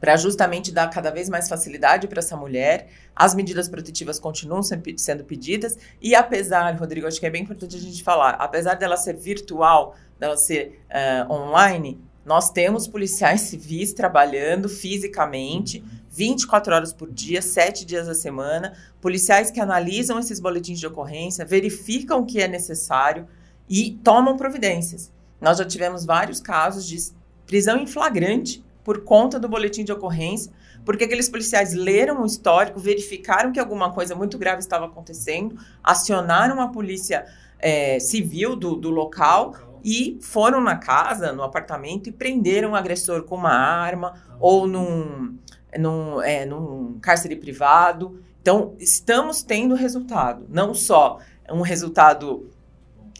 para 0.00 0.16
justamente 0.16 0.72
dar 0.72 0.88
cada 0.88 1.10
vez 1.10 1.28
mais 1.28 1.48
facilidade 1.48 2.06
para 2.06 2.20
essa 2.20 2.36
mulher. 2.36 2.88
As 3.14 3.34
medidas 3.34 3.68
protetivas 3.68 4.18
continuam 4.18 4.62
sendo 4.62 5.24
pedidas 5.24 5.76
e 6.00 6.14
apesar, 6.14 6.74
Rodrigo, 6.76 7.06
acho 7.06 7.18
que 7.18 7.26
é 7.26 7.30
bem 7.30 7.42
importante 7.42 7.76
a 7.76 7.80
gente 7.80 8.02
falar, 8.02 8.30
apesar 8.34 8.74
dela 8.74 8.96
ser 8.96 9.16
virtual, 9.16 9.96
dela 10.18 10.36
ser 10.36 10.80
uh, 10.90 11.32
online, 11.32 12.00
nós 12.24 12.50
temos 12.50 12.86
policiais 12.86 13.40
civis 13.42 13.94
trabalhando 13.94 14.68
fisicamente 14.68 15.82
24 16.10 16.74
horas 16.74 16.92
por 16.92 17.10
dia, 17.10 17.40
7 17.40 17.86
dias 17.86 18.06
da 18.06 18.14
semana, 18.14 18.76
policiais 19.00 19.50
que 19.50 19.60
analisam 19.60 20.18
esses 20.18 20.38
boletins 20.38 20.78
de 20.78 20.86
ocorrência, 20.86 21.44
verificam 21.44 22.20
o 22.20 22.26
que 22.26 22.40
é 22.40 22.46
necessário 22.46 23.26
e 23.68 23.92
tomam 24.04 24.36
providências. 24.36 25.10
Nós 25.40 25.56
já 25.56 25.64
tivemos 25.64 26.04
vários 26.04 26.40
casos 26.40 26.86
de 26.86 26.98
prisão 27.46 27.78
em 27.78 27.86
flagrante 27.86 28.62
por 28.88 29.04
conta 29.04 29.38
do 29.38 29.50
boletim 29.50 29.84
de 29.84 29.92
ocorrência, 29.92 30.50
porque 30.82 31.04
aqueles 31.04 31.28
policiais 31.28 31.74
leram 31.74 32.22
o 32.22 32.24
histórico, 32.24 32.80
verificaram 32.80 33.52
que 33.52 33.60
alguma 33.60 33.92
coisa 33.92 34.14
muito 34.14 34.38
grave 34.38 34.60
estava 34.60 34.86
acontecendo, 34.86 35.58
acionaram 35.84 36.58
a 36.58 36.68
polícia 36.68 37.26
é, 37.58 38.00
civil 38.00 38.56
do, 38.56 38.74
do 38.74 38.88
local 38.88 39.54
e 39.84 40.16
foram 40.22 40.62
na 40.62 40.74
casa, 40.74 41.32
no 41.32 41.42
apartamento 41.42 42.08
e 42.08 42.12
prenderam 42.12 42.70
o 42.70 42.74
agressor 42.74 43.24
com 43.24 43.34
uma 43.34 43.52
arma 43.52 44.14
ou 44.40 44.66
num, 44.66 45.36
num, 45.78 46.22
é, 46.22 46.46
num 46.46 46.98
cárcere 46.98 47.36
privado. 47.36 48.22
Então, 48.40 48.74
estamos 48.78 49.42
tendo 49.42 49.74
resultado, 49.74 50.46
não 50.48 50.72
só 50.72 51.18
um 51.50 51.60
resultado 51.60 52.48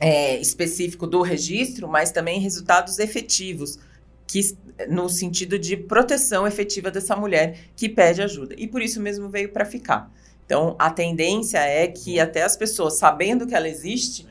é, 0.00 0.38
específico 0.40 1.06
do 1.06 1.20
registro, 1.20 1.86
mas 1.86 2.10
também 2.10 2.40
resultados 2.40 2.98
efetivos 2.98 3.78
que 4.28 4.40
no 4.88 5.08
sentido 5.08 5.58
de 5.58 5.76
proteção 5.76 6.46
efetiva 6.46 6.90
dessa 6.90 7.16
mulher 7.16 7.58
que 7.74 7.88
pede 7.88 8.22
ajuda. 8.22 8.54
E 8.56 8.68
por 8.68 8.82
isso 8.82 9.00
mesmo 9.00 9.28
veio 9.28 9.48
para 9.48 9.64
ficar. 9.64 10.12
Então, 10.44 10.76
a 10.78 10.90
tendência 10.90 11.58
é 11.58 11.88
que 11.88 12.20
até 12.20 12.42
as 12.42 12.56
pessoas, 12.56 12.98
sabendo 12.98 13.46
que 13.46 13.54
ela 13.54 13.68
existe, 13.68 14.26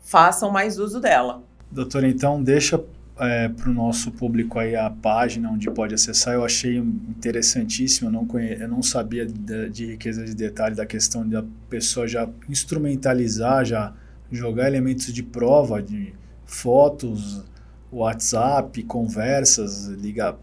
façam 0.00 0.50
mais 0.50 0.78
uso 0.78 1.00
dela. 1.00 1.42
Doutora, 1.70 2.08
então 2.08 2.42
deixa 2.42 2.82
é, 3.18 3.48
para 3.48 3.68
o 3.68 3.74
nosso 3.74 4.10
público 4.12 4.58
aí 4.58 4.76
a 4.76 4.88
página 4.88 5.50
onde 5.50 5.70
pode 5.70 5.94
acessar. 5.94 6.34
Eu 6.34 6.44
achei 6.44 6.76
interessantíssimo, 6.76 8.08
eu 8.08 8.12
não, 8.12 8.26
conhe... 8.26 8.54
eu 8.54 8.68
não 8.68 8.82
sabia 8.82 9.26
de, 9.26 9.68
de 9.70 9.86
riqueza 9.86 10.24
de 10.24 10.34
detalhe 10.34 10.74
da 10.74 10.86
questão 10.86 11.28
da 11.28 11.44
pessoa 11.68 12.06
já 12.06 12.28
instrumentalizar, 12.48 13.64
já 13.64 13.92
jogar 14.30 14.68
elementos 14.68 15.12
de 15.12 15.22
prova, 15.22 15.82
de 15.82 16.14
fotos, 16.46 17.44
WhatsApp, 17.92 18.82
conversas, 18.84 19.86
liga, 19.86 20.36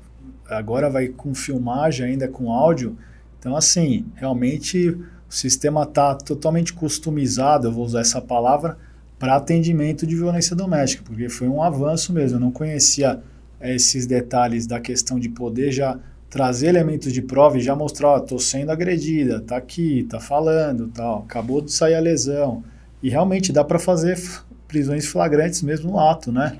agora 0.49 0.89
vai 0.89 1.07
com 1.07 1.33
filmagem 1.33 2.05
ainda 2.05 2.27
com 2.27 2.51
áudio. 2.51 2.97
Então, 3.39 3.55
assim, 3.55 4.05
realmente 4.15 4.89
o 4.89 5.33
sistema 5.33 5.83
está 5.83 6.15
totalmente 6.15 6.73
customizado, 6.73 7.67
eu 7.67 7.71
vou 7.71 7.85
usar 7.85 8.01
essa 8.01 8.21
palavra, 8.21 8.77
para 9.17 9.35
atendimento 9.35 10.05
de 10.05 10.15
violência 10.15 10.55
doméstica, 10.55 11.03
porque 11.05 11.29
foi 11.29 11.47
um 11.47 11.61
avanço 11.61 12.11
mesmo. 12.11 12.37
Eu 12.37 12.41
não 12.41 12.51
conhecia 12.51 13.21
é, 13.59 13.73
esses 13.73 14.05
detalhes 14.05 14.67
da 14.67 14.79
questão 14.79 15.19
de 15.19 15.29
poder 15.29 15.71
já 15.71 15.97
trazer 16.29 16.67
elementos 16.67 17.13
de 17.13 17.21
prova 17.21 17.57
e 17.57 17.61
já 17.61 17.75
mostrar, 17.75 18.17
estou 18.17 18.37
sendo 18.39 18.71
agredida, 18.71 19.39
tá 19.39 19.55
aqui, 19.55 20.05
tá 20.09 20.19
falando, 20.19 20.87
tal, 20.89 21.19
acabou 21.19 21.61
de 21.61 21.71
sair 21.71 21.95
a 21.95 21.99
lesão. 21.99 22.63
E 23.01 23.09
realmente 23.09 23.53
dá 23.53 23.63
para 23.63 23.79
fazer 23.79 24.19
prisões 24.67 25.05
flagrantes 25.05 25.61
mesmo 25.61 25.91
no 25.91 25.99
ato, 25.99 26.31
né? 26.31 26.59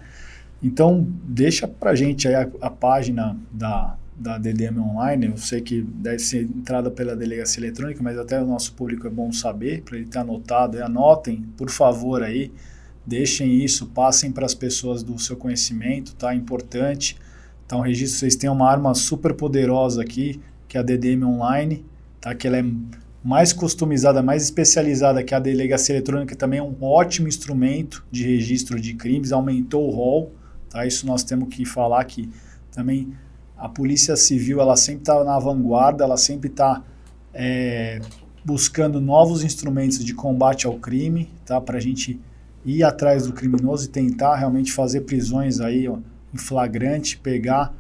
Então, 0.62 1.08
deixa 1.24 1.68
para 1.68 1.96
gente 1.96 2.28
aí 2.28 2.36
a, 2.36 2.50
a, 2.62 2.70
página 2.70 3.38
da, 3.52 3.98
da 4.16 4.38
DDM 4.38 4.80
Online. 4.80 5.28
Eu 5.28 5.38
sei 5.38 5.62
que 5.62 5.82
deve 5.82 6.20
ser 6.20 6.44
entrada 6.44 6.90
pela 6.90 7.16
delegacia 7.16 7.62
eletrônica, 7.62 8.02
mas 8.02 8.18
até 8.18 8.42
o 8.42 8.46
nosso 8.46 8.74
público 8.74 9.06
é 9.06 9.10
bom 9.10 9.32
saber, 9.32 9.82
para 9.84 9.98
ele 9.98 10.06
estar 10.06 10.22
anotado. 10.22 10.78
E 10.78 10.82
anotem, 10.82 11.46
por 11.58 11.70
favor, 11.70 12.24
aí. 12.24 12.52
Deixem 13.06 13.64
isso, 13.64 13.86
passem 13.88 14.32
para 14.32 14.48
as 14.48 14.56
pessoas 14.56 15.04
do 15.04 15.20
seu 15.20 15.38
conhecimento, 15.38 16.16
tá? 16.16 16.34
Importante. 16.34 17.16
Então, 17.64 17.82
registro, 17.82 18.20
vocês 18.20 18.36
têm 18.36 18.50
uma 18.50 18.68
arma 18.68 18.96
super 18.96 19.34
poderosa 19.36 20.02
aqui, 20.02 20.42
que 20.68 20.78
é 20.78 20.80
a 20.80 20.84
DDM 20.84 21.24
Online, 21.24 21.86
tá? 22.20 22.34
Que 22.34 22.48
ela 22.48 22.58
é 22.58 22.66
mais 23.24 23.54
customizada, 23.54 24.24
mais 24.24 24.44
especializada 24.44 25.24
que 25.24 25.36
a 25.36 25.40
delegacia 25.40 25.94
eletrônica, 25.94 26.36
também 26.36 26.60
é 26.60 26.64
um 26.64 26.76
ótimo 26.82 27.28
instrumento 27.28 28.04
de 28.12 28.24
registro 28.24 28.80
de 28.80 28.96
crimes, 28.96 29.32
aumentou 29.32 29.88
o 29.88 29.92
rol 29.92 30.32
Tá? 30.76 30.86
Isso 30.86 31.08
nós 31.08 31.24
temos 31.24 31.48
que 31.48 31.64
falar 31.64 32.04
que 32.04 32.30
também 32.70 33.14
a 33.58 33.70
Polícia 33.70 34.18
Civil 34.18 34.60
ela 34.60 34.76
sempre 34.76 35.04
está 35.04 35.24
na 35.24 35.40
vanguarda, 35.40 36.04
ela 36.04 36.18
sempre 36.18 36.50
está 36.50 36.84
é, 37.34 38.02
buscando 38.44 39.00
novos 39.00 39.42
instrumentos 39.42 40.04
de 40.04 40.14
combate 40.14 40.68
ao 40.68 40.78
crime, 40.78 41.32
tá? 41.46 41.62
para 41.62 41.78
a 41.78 41.80
gente 41.80 42.20
ir 42.66 42.84
atrás 42.84 43.26
do 43.26 43.32
criminoso 43.32 43.86
e 43.86 43.88
tentar 43.88 44.36
realmente 44.36 44.74
fazer 44.74 45.02
prisões 45.02 45.62
aí 45.62 45.88
ó, 45.88 45.98
em 46.34 46.38
flagrante, 46.38 47.18
pegar 47.20 47.74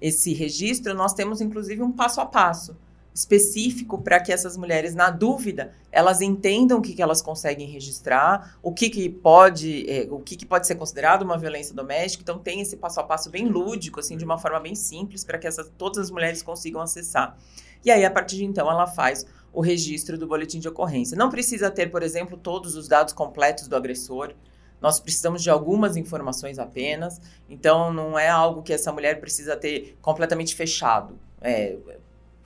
esse 0.00 0.34
registro? 0.34 0.94
Nós 0.94 1.14
temos 1.14 1.40
inclusive 1.40 1.82
um 1.82 1.92
passo 1.92 2.20
a 2.20 2.26
passo 2.26 2.76
específico 3.16 3.96
para 3.96 4.20
que 4.20 4.30
essas 4.30 4.58
mulheres, 4.58 4.94
na 4.94 5.08
dúvida, 5.08 5.72
elas 5.90 6.20
entendam 6.20 6.78
o 6.78 6.82
que, 6.82 6.92
que 6.92 7.00
elas 7.00 7.22
conseguem 7.22 7.66
registrar, 7.66 8.58
o 8.62 8.74
que, 8.74 8.90
que 8.90 9.08
pode, 9.08 9.88
é, 9.88 10.06
o 10.10 10.20
que, 10.20 10.36
que 10.36 10.44
pode 10.44 10.66
ser 10.66 10.74
considerado 10.74 11.22
uma 11.22 11.38
violência 11.38 11.74
doméstica. 11.74 12.22
Então 12.22 12.38
tem 12.38 12.60
esse 12.60 12.76
passo 12.76 13.00
a 13.00 13.02
passo 13.02 13.30
bem 13.30 13.48
lúdico, 13.48 14.00
assim, 14.00 14.18
de 14.18 14.24
uma 14.24 14.36
forma 14.36 14.60
bem 14.60 14.74
simples, 14.74 15.24
para 15.24 15.38
que 15.38 15.46
essas, 15.46 15.72
todas 15.78 15.98
as 15.98 16.10
mulheres 16.10 16.42
consigam 16.42 16.78
acessar. 16.82 17.38
E 17.82 17.90
aí, 17.90 18.04
a 18.04 18.10
partir 18.10 18.36
de 18.36 18.44
então, 18.44 18.70
ela 18.70 18.86
faz 18.86 19.24
o 19.50 19.62
registro 19.62 20.18
do 20.18 20.26
boletim 20.26 20.58
de 20.58 20.68
ocorrência. 20.68 21.16
Não 21.16 21.30
precisa 21.30 21.70
ter, 21.70 21.90
por 21.90 22.02
exemplo, 22.02 22.36
todos 22.36 22.76
os 22.76 22.86
dados 22.86 23.14
completos 23.14 23.66
do 23.66 23.76
agressor. 23.76 24.34
Nós 24.78 25.00
precisamos 25.00 25.42
de 25.42 25.48
algumas 25.48 25.96
informações 25.96 26.58
apenas. 26.58 27.18
Então, 27.48 27.90
não 27.90 28.18
é 28.18 28.28
algo 28.28 28.62
que 28.62 28.74
essa 28.74 28.92
mulher 28.92 29.20
precisa 29.20 29.56
ter 29.56 29.96
completamente 30.02 30.54
fechado. 30.54 31.18
É, 31.40 31.76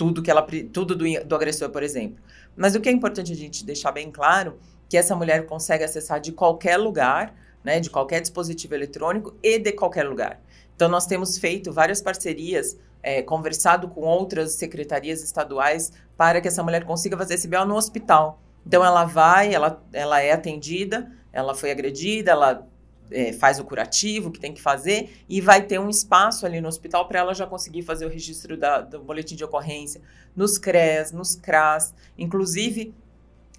tudo 0.00 0.22
que 0.22 0.30
ela 0.30 0.46
tudo 0.72 0.96
do, 0.96 1.04
do 1.26 1.34
agressor, 1.34 1.68
por 1.68 1.82
exemplo. 1.82 2.24
Mas 2.56 2.74
o 2.74 2.80
que 2.80 2.88
é 2.88 2.92
importante 2.92 3.30
a 3.32 3.36
gente 3.36 3.66
deixar 3.66 3.92
bem 3.92 4.10
claro 4.10 4.58
que 4.88 4.96
essa 4.96 5.14
mulher 5.14 5.44
consegue 5.44 5.84
acessar 5.84 6.18
de 6.18 6.32
qualquer 6.32 6.78
lugar, 6.78 7.34
né, 7.62 7.78
de 7.80 7.90
qualquer 7.90 8.22
dispositivo 8.22 8.74
eletrônico 8.74 9.36
e 9.42 9.58
de 9.58 9.72
qualquer 9.72 10.08
lugar. 10.08 10.40
Então 10.74 10.88
nós 10.88 11.04
temos 11.04 11.36
feito 11.36 11.70
várias 11.70 12.00
parcerias, 12.00 12.78
é, 13.02 13.20
conversado 13.20 13.88
com 13.88 14.00
outras 14.00 14.52
secretarias 14.52 15.22
estaduais 15.22 15.92
para 16.16 16.40
que 16.40 16.48
essa 16.48 16.62
mulher 16.62 16.84
consiga 16.84 17.14
fazer 17.14 17.34
esse 17.34 17.46
BO 17.46 17.66
no 17.66 17.76
hospital. 17.76 18.40
Então 18.66 18.82
ela 18.82 19.04
vai, 19.04 19.52
ela, 19.52 19.84
ela 19.92 20.22
é 20.22 20.32
atendida, 20.32 21.12
ela 21.30 21.54
foi 21.54 21.70
agredida, 21.70 22.30
ela 22.30 22.66
é, 23.10 23.32
faz 23.32 23.58
o 23.58 23.64
curativo 23.64 24.30
que 24.30 24.38
tem 24.38 24.52
que 24.52 24.60
fazer 24.60 25.24
e 25.28 25.40
vai 25.40 25.62
ter 25.62 25.78
um 25.78 25.88
espaço 25.88 26.46
ali 26.46 26.60
no 26.60 26.68
hospital 26.68 27.06
para 27.06 27.20
ela 27.20 27.34
já 27.34 27.46
conseguir 27.46 27.82
fazer 27.82 28.06
o 28.06 28.08
registro 28.08 28.56
da, 28.56 28.80
do 28.80 29.00
boletim 29.00 29.36
de 29.36 29.44
ocorrência 29.44 30.00
nos 30.34 30.58
CRES, 30.58 31.12
nos 31.12 31.34
CRAS, 31.34 31.94
inclusive 32.16 32.94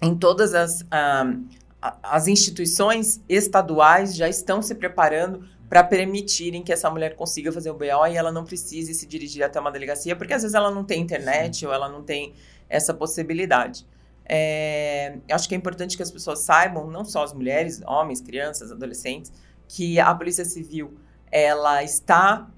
em 0.00 0.16
todas 0.16 0.54
as, 0.54 0.84
ah, 0.90 1.32
as 2.02 2.28
instituições 2.28 3.20
estaduais 3.28 4.14
já 4.14 4.28
estão 4.28 4.62
se 4.62 4.74
preparando 4.74 5.48
para 5.68 5.82
permitirem 5.82 6.62
que 6.62 6.72
essa 6.72 6.90
mulher 6.90 7.16
consiga 7.16 7.50
fazer 7.50 7.70
o 7.70 7.74
BO 7.74 8.06
e 8.10 8.16
ela 8.16 8.30
não 8.30 8.44
precise 8.44 8.92
se 8.92 9.06
dirigir 9.06 9.42
até 9.42 9.58
uma 9.58 9.72
delegacia, 9.72 10.14
porque 10.14 10.34
às 10.34 10.42
vezes 10.42 10.54
ela 10.54 10.70
não 10.70 10.84
tem 10.84 11.00
internet 11.00 11.58
Sim. 11.58 11.66
ou 11.66 11.72
ela 11.72 11.88
não 11.88 12.02
tem 12.02 12.34
essa 12.68 12.92
possibilidade. 12.92 13.86
É, 14.24 15.18
acho 15.30 15.48
que 15.48 15.54
é 15.54 15.58
importante 15.58 15.96
que 15.96 16.02
as 16.02 16.10
pessoas 16.10 16.40
saibam, 16.40 16.90
não 16.90 17.04
só 17.04 17.24
as 17.24 17.32
mulheres, 17.32 17.82
homens, 17.86 18.20
crianças, 18.20 18.70
adolescentes, 18.70 19.32
que 19.68 19.98
a 19.98 20.14
Polícia 20.14 20.44
Civil 20.44 20.94
ela 21.30 21.82
está 21.82 22.48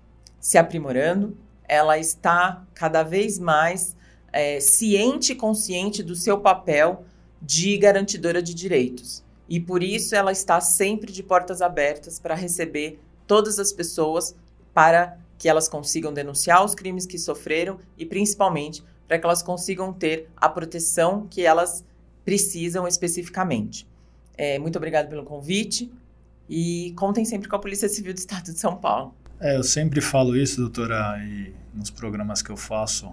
se 0.40 0.58
aprimorando, 0.58 1.36
ela 1.66 1.98
está 1.98 2.64
cada 2.74 3.02
vez 3.02 3.38
mais 3.38 3.96
é, 4.32 4.60
ciente 4.60 5.32
e 5.32 5.36
consciente 5.36 6.02
do 6.02 6.14
seu 6.14 6.38
papel 6.40 7.04
de 7.40 7.78
garantidora 7.78 8.42
de 8.42 8.52
direitos. 8.52 9.24
E 9.48 9.60
por 9.60 9.82
isso 9.82 10.14
ela 10.14 10.32
está 10.32 10.60
sempre 10.60 11.12
de 11.12 11.22
portas 11.22 11.62
abertas 11.62 12.18
para 12.18 12.34
receber 12.34 13.00
todas 13.26 13.58
as 13.58 13.72
pessoas 13.72 14.34
para 14.72 15.18
que 15.38 15.48
elas 15.48 15.68
consigam 15.68 16.12
denunciar 16.12 16.64
os 16.64 16.74
crimes 16.74 17.06
que 17.06 17.18
sofreram 17.18 17.78
e 17.98 18.06
principalmente 18.06 18.82
para 19.06 19.18
que 19.18 19.26
elas 19.26 19.42
consigam 19.42 19.92
ter 19.92 20.28
a 20.36 20.48
proteção 20.48 21.26
que 21.28 21.44
elas 21.44 21.84
precisam 22.24 22.86
especificamente. 22.86 23.86
É, 24.36 24.58
muito 24.58 24.76
obrigada 24.76 25.08
pelo 25.08 25.24
convite 25.24 25.92
e 26.48 26.92
contem 26.96 27.24
sempre 27.24 27.48
com 27.48 27.56
a 27.56 27.58
Polícia 27.58 27.88
Civil 27.88 28.12
do 28.12 28.18
Estado 28.18 28.52
de 28.52 28.58
São 28.58 28.76
Paulo. 28.76 29.14
É, 29.40 29.56
eu 29.56 29.62
sempre 29.62 30.00
falo 30.00 30.36
isso, 30.36 30.60
doutora, 30.60 31.18
e 31.24 31.54
nos 31.74 31.90
programas 31.90 32.40
que 32.40 32.50
eu 32.50 32.56
faço, 32.56 33.12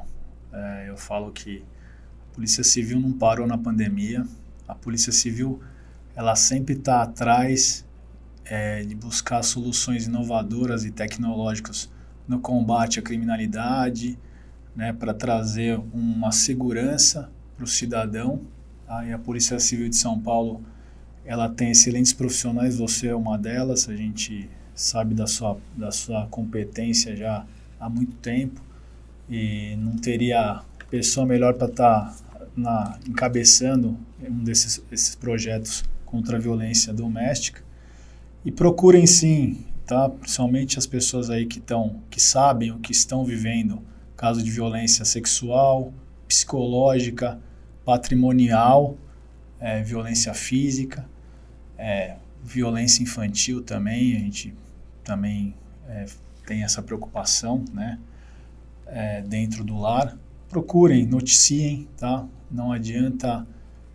é, 0.53 0.89
eu 0.89 0.97
falo 0.97 1.31
que 1.31 1.63
a 2.29 2.35
Polícia 2.35 2.63
Civil 2.63 2.99
não 2.99 3.11
parou 3.11 3.45
na 3.45 3.57
pandemia, 3.57 4.25
a 4.67 4.75
Polícia 4.75 5.11
Civil 5.11 5.61
ela 6.15 6.35
sempre 6.35 6.75
está 6.75 7.01
atrás 7.01 7.85
é, 8.45 8.83
de 8.83 8.95
buscar 8.95 9.43
soluções 9.43 10.05
inovadoras 10.05 10.85
e 10.85 10.91
tecnológicas 10.91 11.89
no 12.27 12.39
combate 12.39 12.99
à 12.99 13.01
criminalidade, 13.01 14.17
né, 14.75 14.93
para 14.93 15.13
trazer 15.13 15.79
uma 15.93 16.31
segurança 16.31 17.29
para 17.55 17.63
o 17.63 17.67
cidadão. 17.67 18.41
Tá? 18.85 19.05
E 19.05 19.13
a 19.13 19.19
Polícia 19.19 19.59
Civil 19.59 19.89
de 19.89 19.95
São 19.95 20.19
Paulo 20.19 20.61
ela 21.25 21.47
tem 21.47 21.71
excelentes 21.71 22.13
profissionais, 22.13 22.77
você 22.77 23.07
é 23.07 23.15
uma 23.15 23.37
delas, 23.37 23.87
a 23.87 23.95
gente 23.95 24.49
sabe 24.73 25.13
da 25.13 25.27
sua, 25.27 25.57
da 25.77 25.91
sua 25.91 26.27
competência 26.27 27.15
já 27.15 27.45
há 27.79 27.89
muito 27.89 28.15
tempo 28.15 28.61
e 29.29 29.75
não 29.77 29.95
teria 29.97 30.61
pessoa 30.89 31.25
melhor 31.25 31.53
para 31.53 31.67
estar 31.67 32.17
tá 32.61 32.99
encabeçando 33.07 33.97
um 34.21 34.43
desses 34.43 34.83
esses 34.91 35.15
projetos 35.15 35.83
contra 36.05 36.37
a 36.37 36.39
violência 36.39 36.93
doméstica. 36.93 37.63
E 38.43 38.51
procurem 38.51 39.05
sim, 39.05 39.63
tá? 39.85 40.09
principalmente 40.09 40.77
as 40.77 40.85
pessoas 40.85 41.29
aí 41.29 41.45
que, 41.45 41.59
estão 41.59 42.01
que 42.09 42.19
sabem 42.19 42.71
o 42.71 42.79
que 42.79 42.91
estão 42.91 43.23
vivendo 43.23 43.81
caso 44.21 44.43
de 44.43 44.51
violência 44.51 45.03
sexual, 45.03 45.91
psicológica, 46.27 47.39
patrimonial, 47.83 48.95
é, 49.59 49.81
violência 49.81 50.31
física, 50.35 51.09
é, 51.75 52.17
violência 52.43 53.01
infantil 53.01 53.63
também, 53.63 54.15
a 54.15 54.19
gente 54.19 54.53
também 55.03 55.55
é, 55.89 56.05
tem 56.45 56.61
essa 56.61 56.83
preocupação, 56.83 57.65
né, 57.73 57.97
é, 58.85 59.23
dentro 59.23 59.63
do 59.63 59.75
lar. 59.79 60.15
Procurem, 60.47 61.03
noticiem, 61.07 61.87
tá? 61.97 62.23
Não 62.51 62.71
adianta 62.71 63.47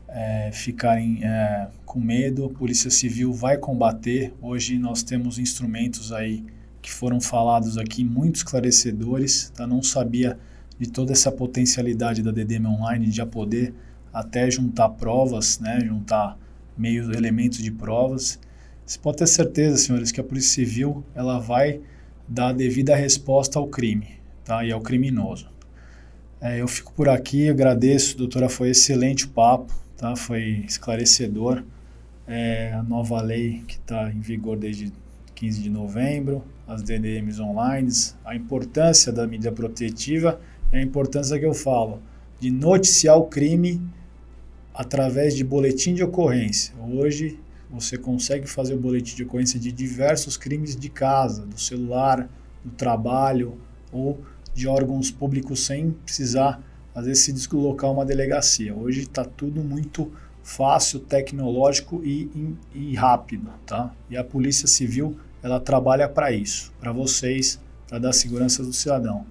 é, 0.08 0.50
ficarem 0.52 1.22
é, 1.22 1.68
com 1.84 2.00
medo, 2.00 2.46
a 2.46 2.50
Polícia 2.50 2.90
Civil 2.90 3.32
vai 3.32 3.58
combater. 3.58 4.34
Hoje 4.42 4.76
nós 4.76 5.04
temos 5.04 5.38
instrumentos 5.38 6.10
aí 6.10 6.44
que 6.86 6.92
foram 6.92 7.20
falados 7.20 7.76
aqui, 7.76 8.04
muito 8.04 8.36
esclarecedores. 8.36 9.50
Tá? 9.50 9.66
Não 9.66 9.82
sabia 9.82 10.38
de 10.78 10.88
toda 10.88 11.10
essa 11.10 11.32
potencialidade 11.32 12.22
da 12.22 12.30
DDM 12.30 12.64
Online 12.64 13.06
de 13.06 13.16
já 13.16 13.26
poder 13.26 13.74
até 14.12 14.48
juntar 14.48 14.90
provas, 14.90 15.58
né? 15.58 15.80
juntar 15.80 16.38
meios, 16.78 17.08
elementos 17.08 17.58
de 17.58 17.72
provas. 17.72 18.38
Você 18.86 19.00
pode 19.00 19.16
ter 19.16 19.26
certeza, 19.26 19.76
senhores, 19.78 20.12
que 20.12 20.20
a 20.20 20.24
Polícia 20.24 20.64
Civil 20.64 21.04
ela 21.12 21.40
vai 21.40 21.80
dar 22.28 22.50
a 22.50 22.52
devida 22.52 22.94
resposta 22.94 23.58
ao 23.58 23.66
crime 23.66 24.06
tá? 24.44 24.64
e 24.64 24.70
ao 24.70 24.80
criminoso. 24.80 25.50
É, 26.40 26.60
eu 26.60 26.68
fico 26.68 26.92
por 26.92 27.08
aqui, 27.08 27.48
agradeço, 27.48 28.16
doutora, 28.16 28.48
foi 28.48 28.70
excelente 28.70 29.24
o 29.24 29.30
papo, 29.30 29.74
tá? 29.96 30.14
foi 30.14 30.64
esclarecedor. 30.64 31.64
É, 32.28 32.72
a 32.74 32.82
nova 32.84 33.20
lei 33.20 33.64
que 33.66 33.74
está 33.74 34.08
em 34.08 34.20
vigor 34.20 34.56
desde 34.56 34.92
15 35.34 35.62
de 35.62 35.70
novembro, 35.70 36.44
as 36.66 36.82
DDMs 36.82 37.40
online, 37.40 37.90
a 38.24 38.34
importância 38.34 39.12
da 39.12 39.26
mídia 39.26 39.52
protetiva 39.52 40.40
é 40.72 40.78
a 40.78 40.82
importância 40.82 41.38
que 41.38 41.46
eu 41.46 41.54
falo 41.54 42.02
de 42.40 42.50
noticiar 42.50 43.16
o 43.16 43.26
crime 43.26 43.80
através 44.74 45.34
de 45.34 45.44
boletim 45.44 45.94
de 45.94 46.02
ocorrência. 46.02 46.74
Hoje 46.92 47.38
você 47.70 47.96
consegue 47.96 48.46
fazer 48.46 48.74
o 48.74 48.78
boletim 48.78 49.16
de 49.16 49.22
ocorrência 49.22 49.58
de 49.58 49.72
diversos 49.72 50.36
crimes 50.36 50.76
de 50.76 50.88
casa, 50.88 51.46
do 51.46 51.58
celular, 51.58 52.28
do 52.64 52.70
trabalho 52.72 53.58
ou 53.92 54.20
de 54.52 54.66
órgãos 54.66 55.10
públicos 55.10 55.64
sem 55.64 55.90
precisar 55.90 56.62
às 56.94 57.04
vezes 57.04 57.24
se 57.24 57.32
deslocar 57.32 57.92
uma 57.92 58.06
delegacia. 58.06 58.74
Hoje 58.74 59.02
está 59.02 59.22
tudo 59.22 59.62
muito 59.62 60.10
fácil, 60.42 60.98
tecnológico 60.98 62.02
e, 62.02 62.56
e, 62.74 62.90
e 62.90 62.94
rápido, 62.94 63.50
tá? 63.66 63.94
E 64.08 64.16
a 64.16 64.24
Polícia 64.24 64.66
Civil 64.66 65.18
ela 65.46 65.60
trabalha 65.60 66.08
para 66.08 66.32
isso, 66.32 66.72
para 66.80 66.90
vocês, 66.90 67.60
para 67.88 68.00
dar 68.00 68.12
segurança 68.12 68.64
do 68.64 68.72
cidadão. 68.72 69.24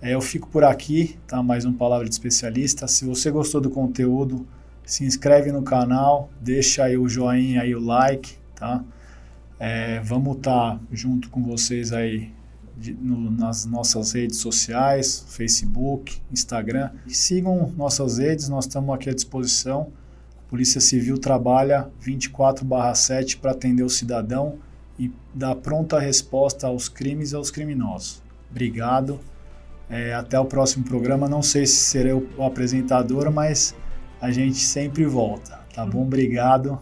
É, 0.00 0.14
eu 0.14 0.20
fico 0.22 0.48
por 0.48 0.64
aqui, 0.64 1.18
tá? 1.26 1.42
Mais 1.42 1.66
uma 1.66 1.76
palavra 1.76 2.08
de 2.08 2.14
especialista. 2.14 2.88
Se 2.88 3.04
você 3.04 3.30
gostou 3.30 3.60
do 3.60 3.68
conteúdo, 3.68 4.46
se 4.86 5.04
inscreve 5.04 5.52
no 5.52 5.62
canal, 5.62 6.30
deixa 6.40 6.84
aí 6.84 6.96
o 6.96 7.06
joinha 7.06 7.60
aí 7.60 7.74
o 7.74 7.80
like, 7.80 8.38
tá? 8.54 8.82
É, 9.60 10.00
vamos 10.00 10.38
estar 10.38 10.78
tá 10.78 10.80
junto 10.90 11.28
com 11.28 11.42
vocês 11.42 11.92
aí 11.92 12.32
de, 12.74 12.94
no, 12.94 13.30
nas 13.30 13.66
nossas 13.66 14.12
redes 14.12 14.38
sociais, 14.38 15.26
Facebook, 15.28 16.22
Instagram. 16.32 16.90
E 17.06 17.12
sigam 17.12 17.70
nossas 17.76 18.16
redes, 18.16 18.48
nós 18.48 18.64
estamos 18.64 18.94
aqui 18.94 19.10
à 19.10 19.14
disposição. 19.14 19.92
A 20.46 20.48
Polícia 20.48 20.80
Civil 20.80 21.18
trabalha 21.18 21.90
24/7 22.02 23.36
para 23.36 23.50
atender 23.50 23.82
o 23.82 23.90
cidadão 23.90 24.58
e 24.98 25.12
dar 25.34 25.54
pronta 25.56 25.98
resposta 25.98 26.66
aos 26.66 26.88
crimes 26.88 27.32
e 27.32 27.36
aos 27.36 27.50
criminosos. 27.50 28.22
Obrigado. 28.50 29.20
É, 29.88 30.14
até 30.14 30.38
o 30.38 30.44
próximo 30.44 30.84
programa. 30.84 31.28
Não 31.28 31.42
sei 31.42 31.66
se 31.66 31.76
serei 31.76 32.12
o 32.12 32.42
apresentador, 32.42 33.30
mas 33.30 33.74
a 34.20 34.30
gente 34.30 34.58
sempre 34.58 35.04
volta. 35.04 35.60
Tá 35.74 35.84
bom? 35.84 36.02
Obrigado. 36.02 36.78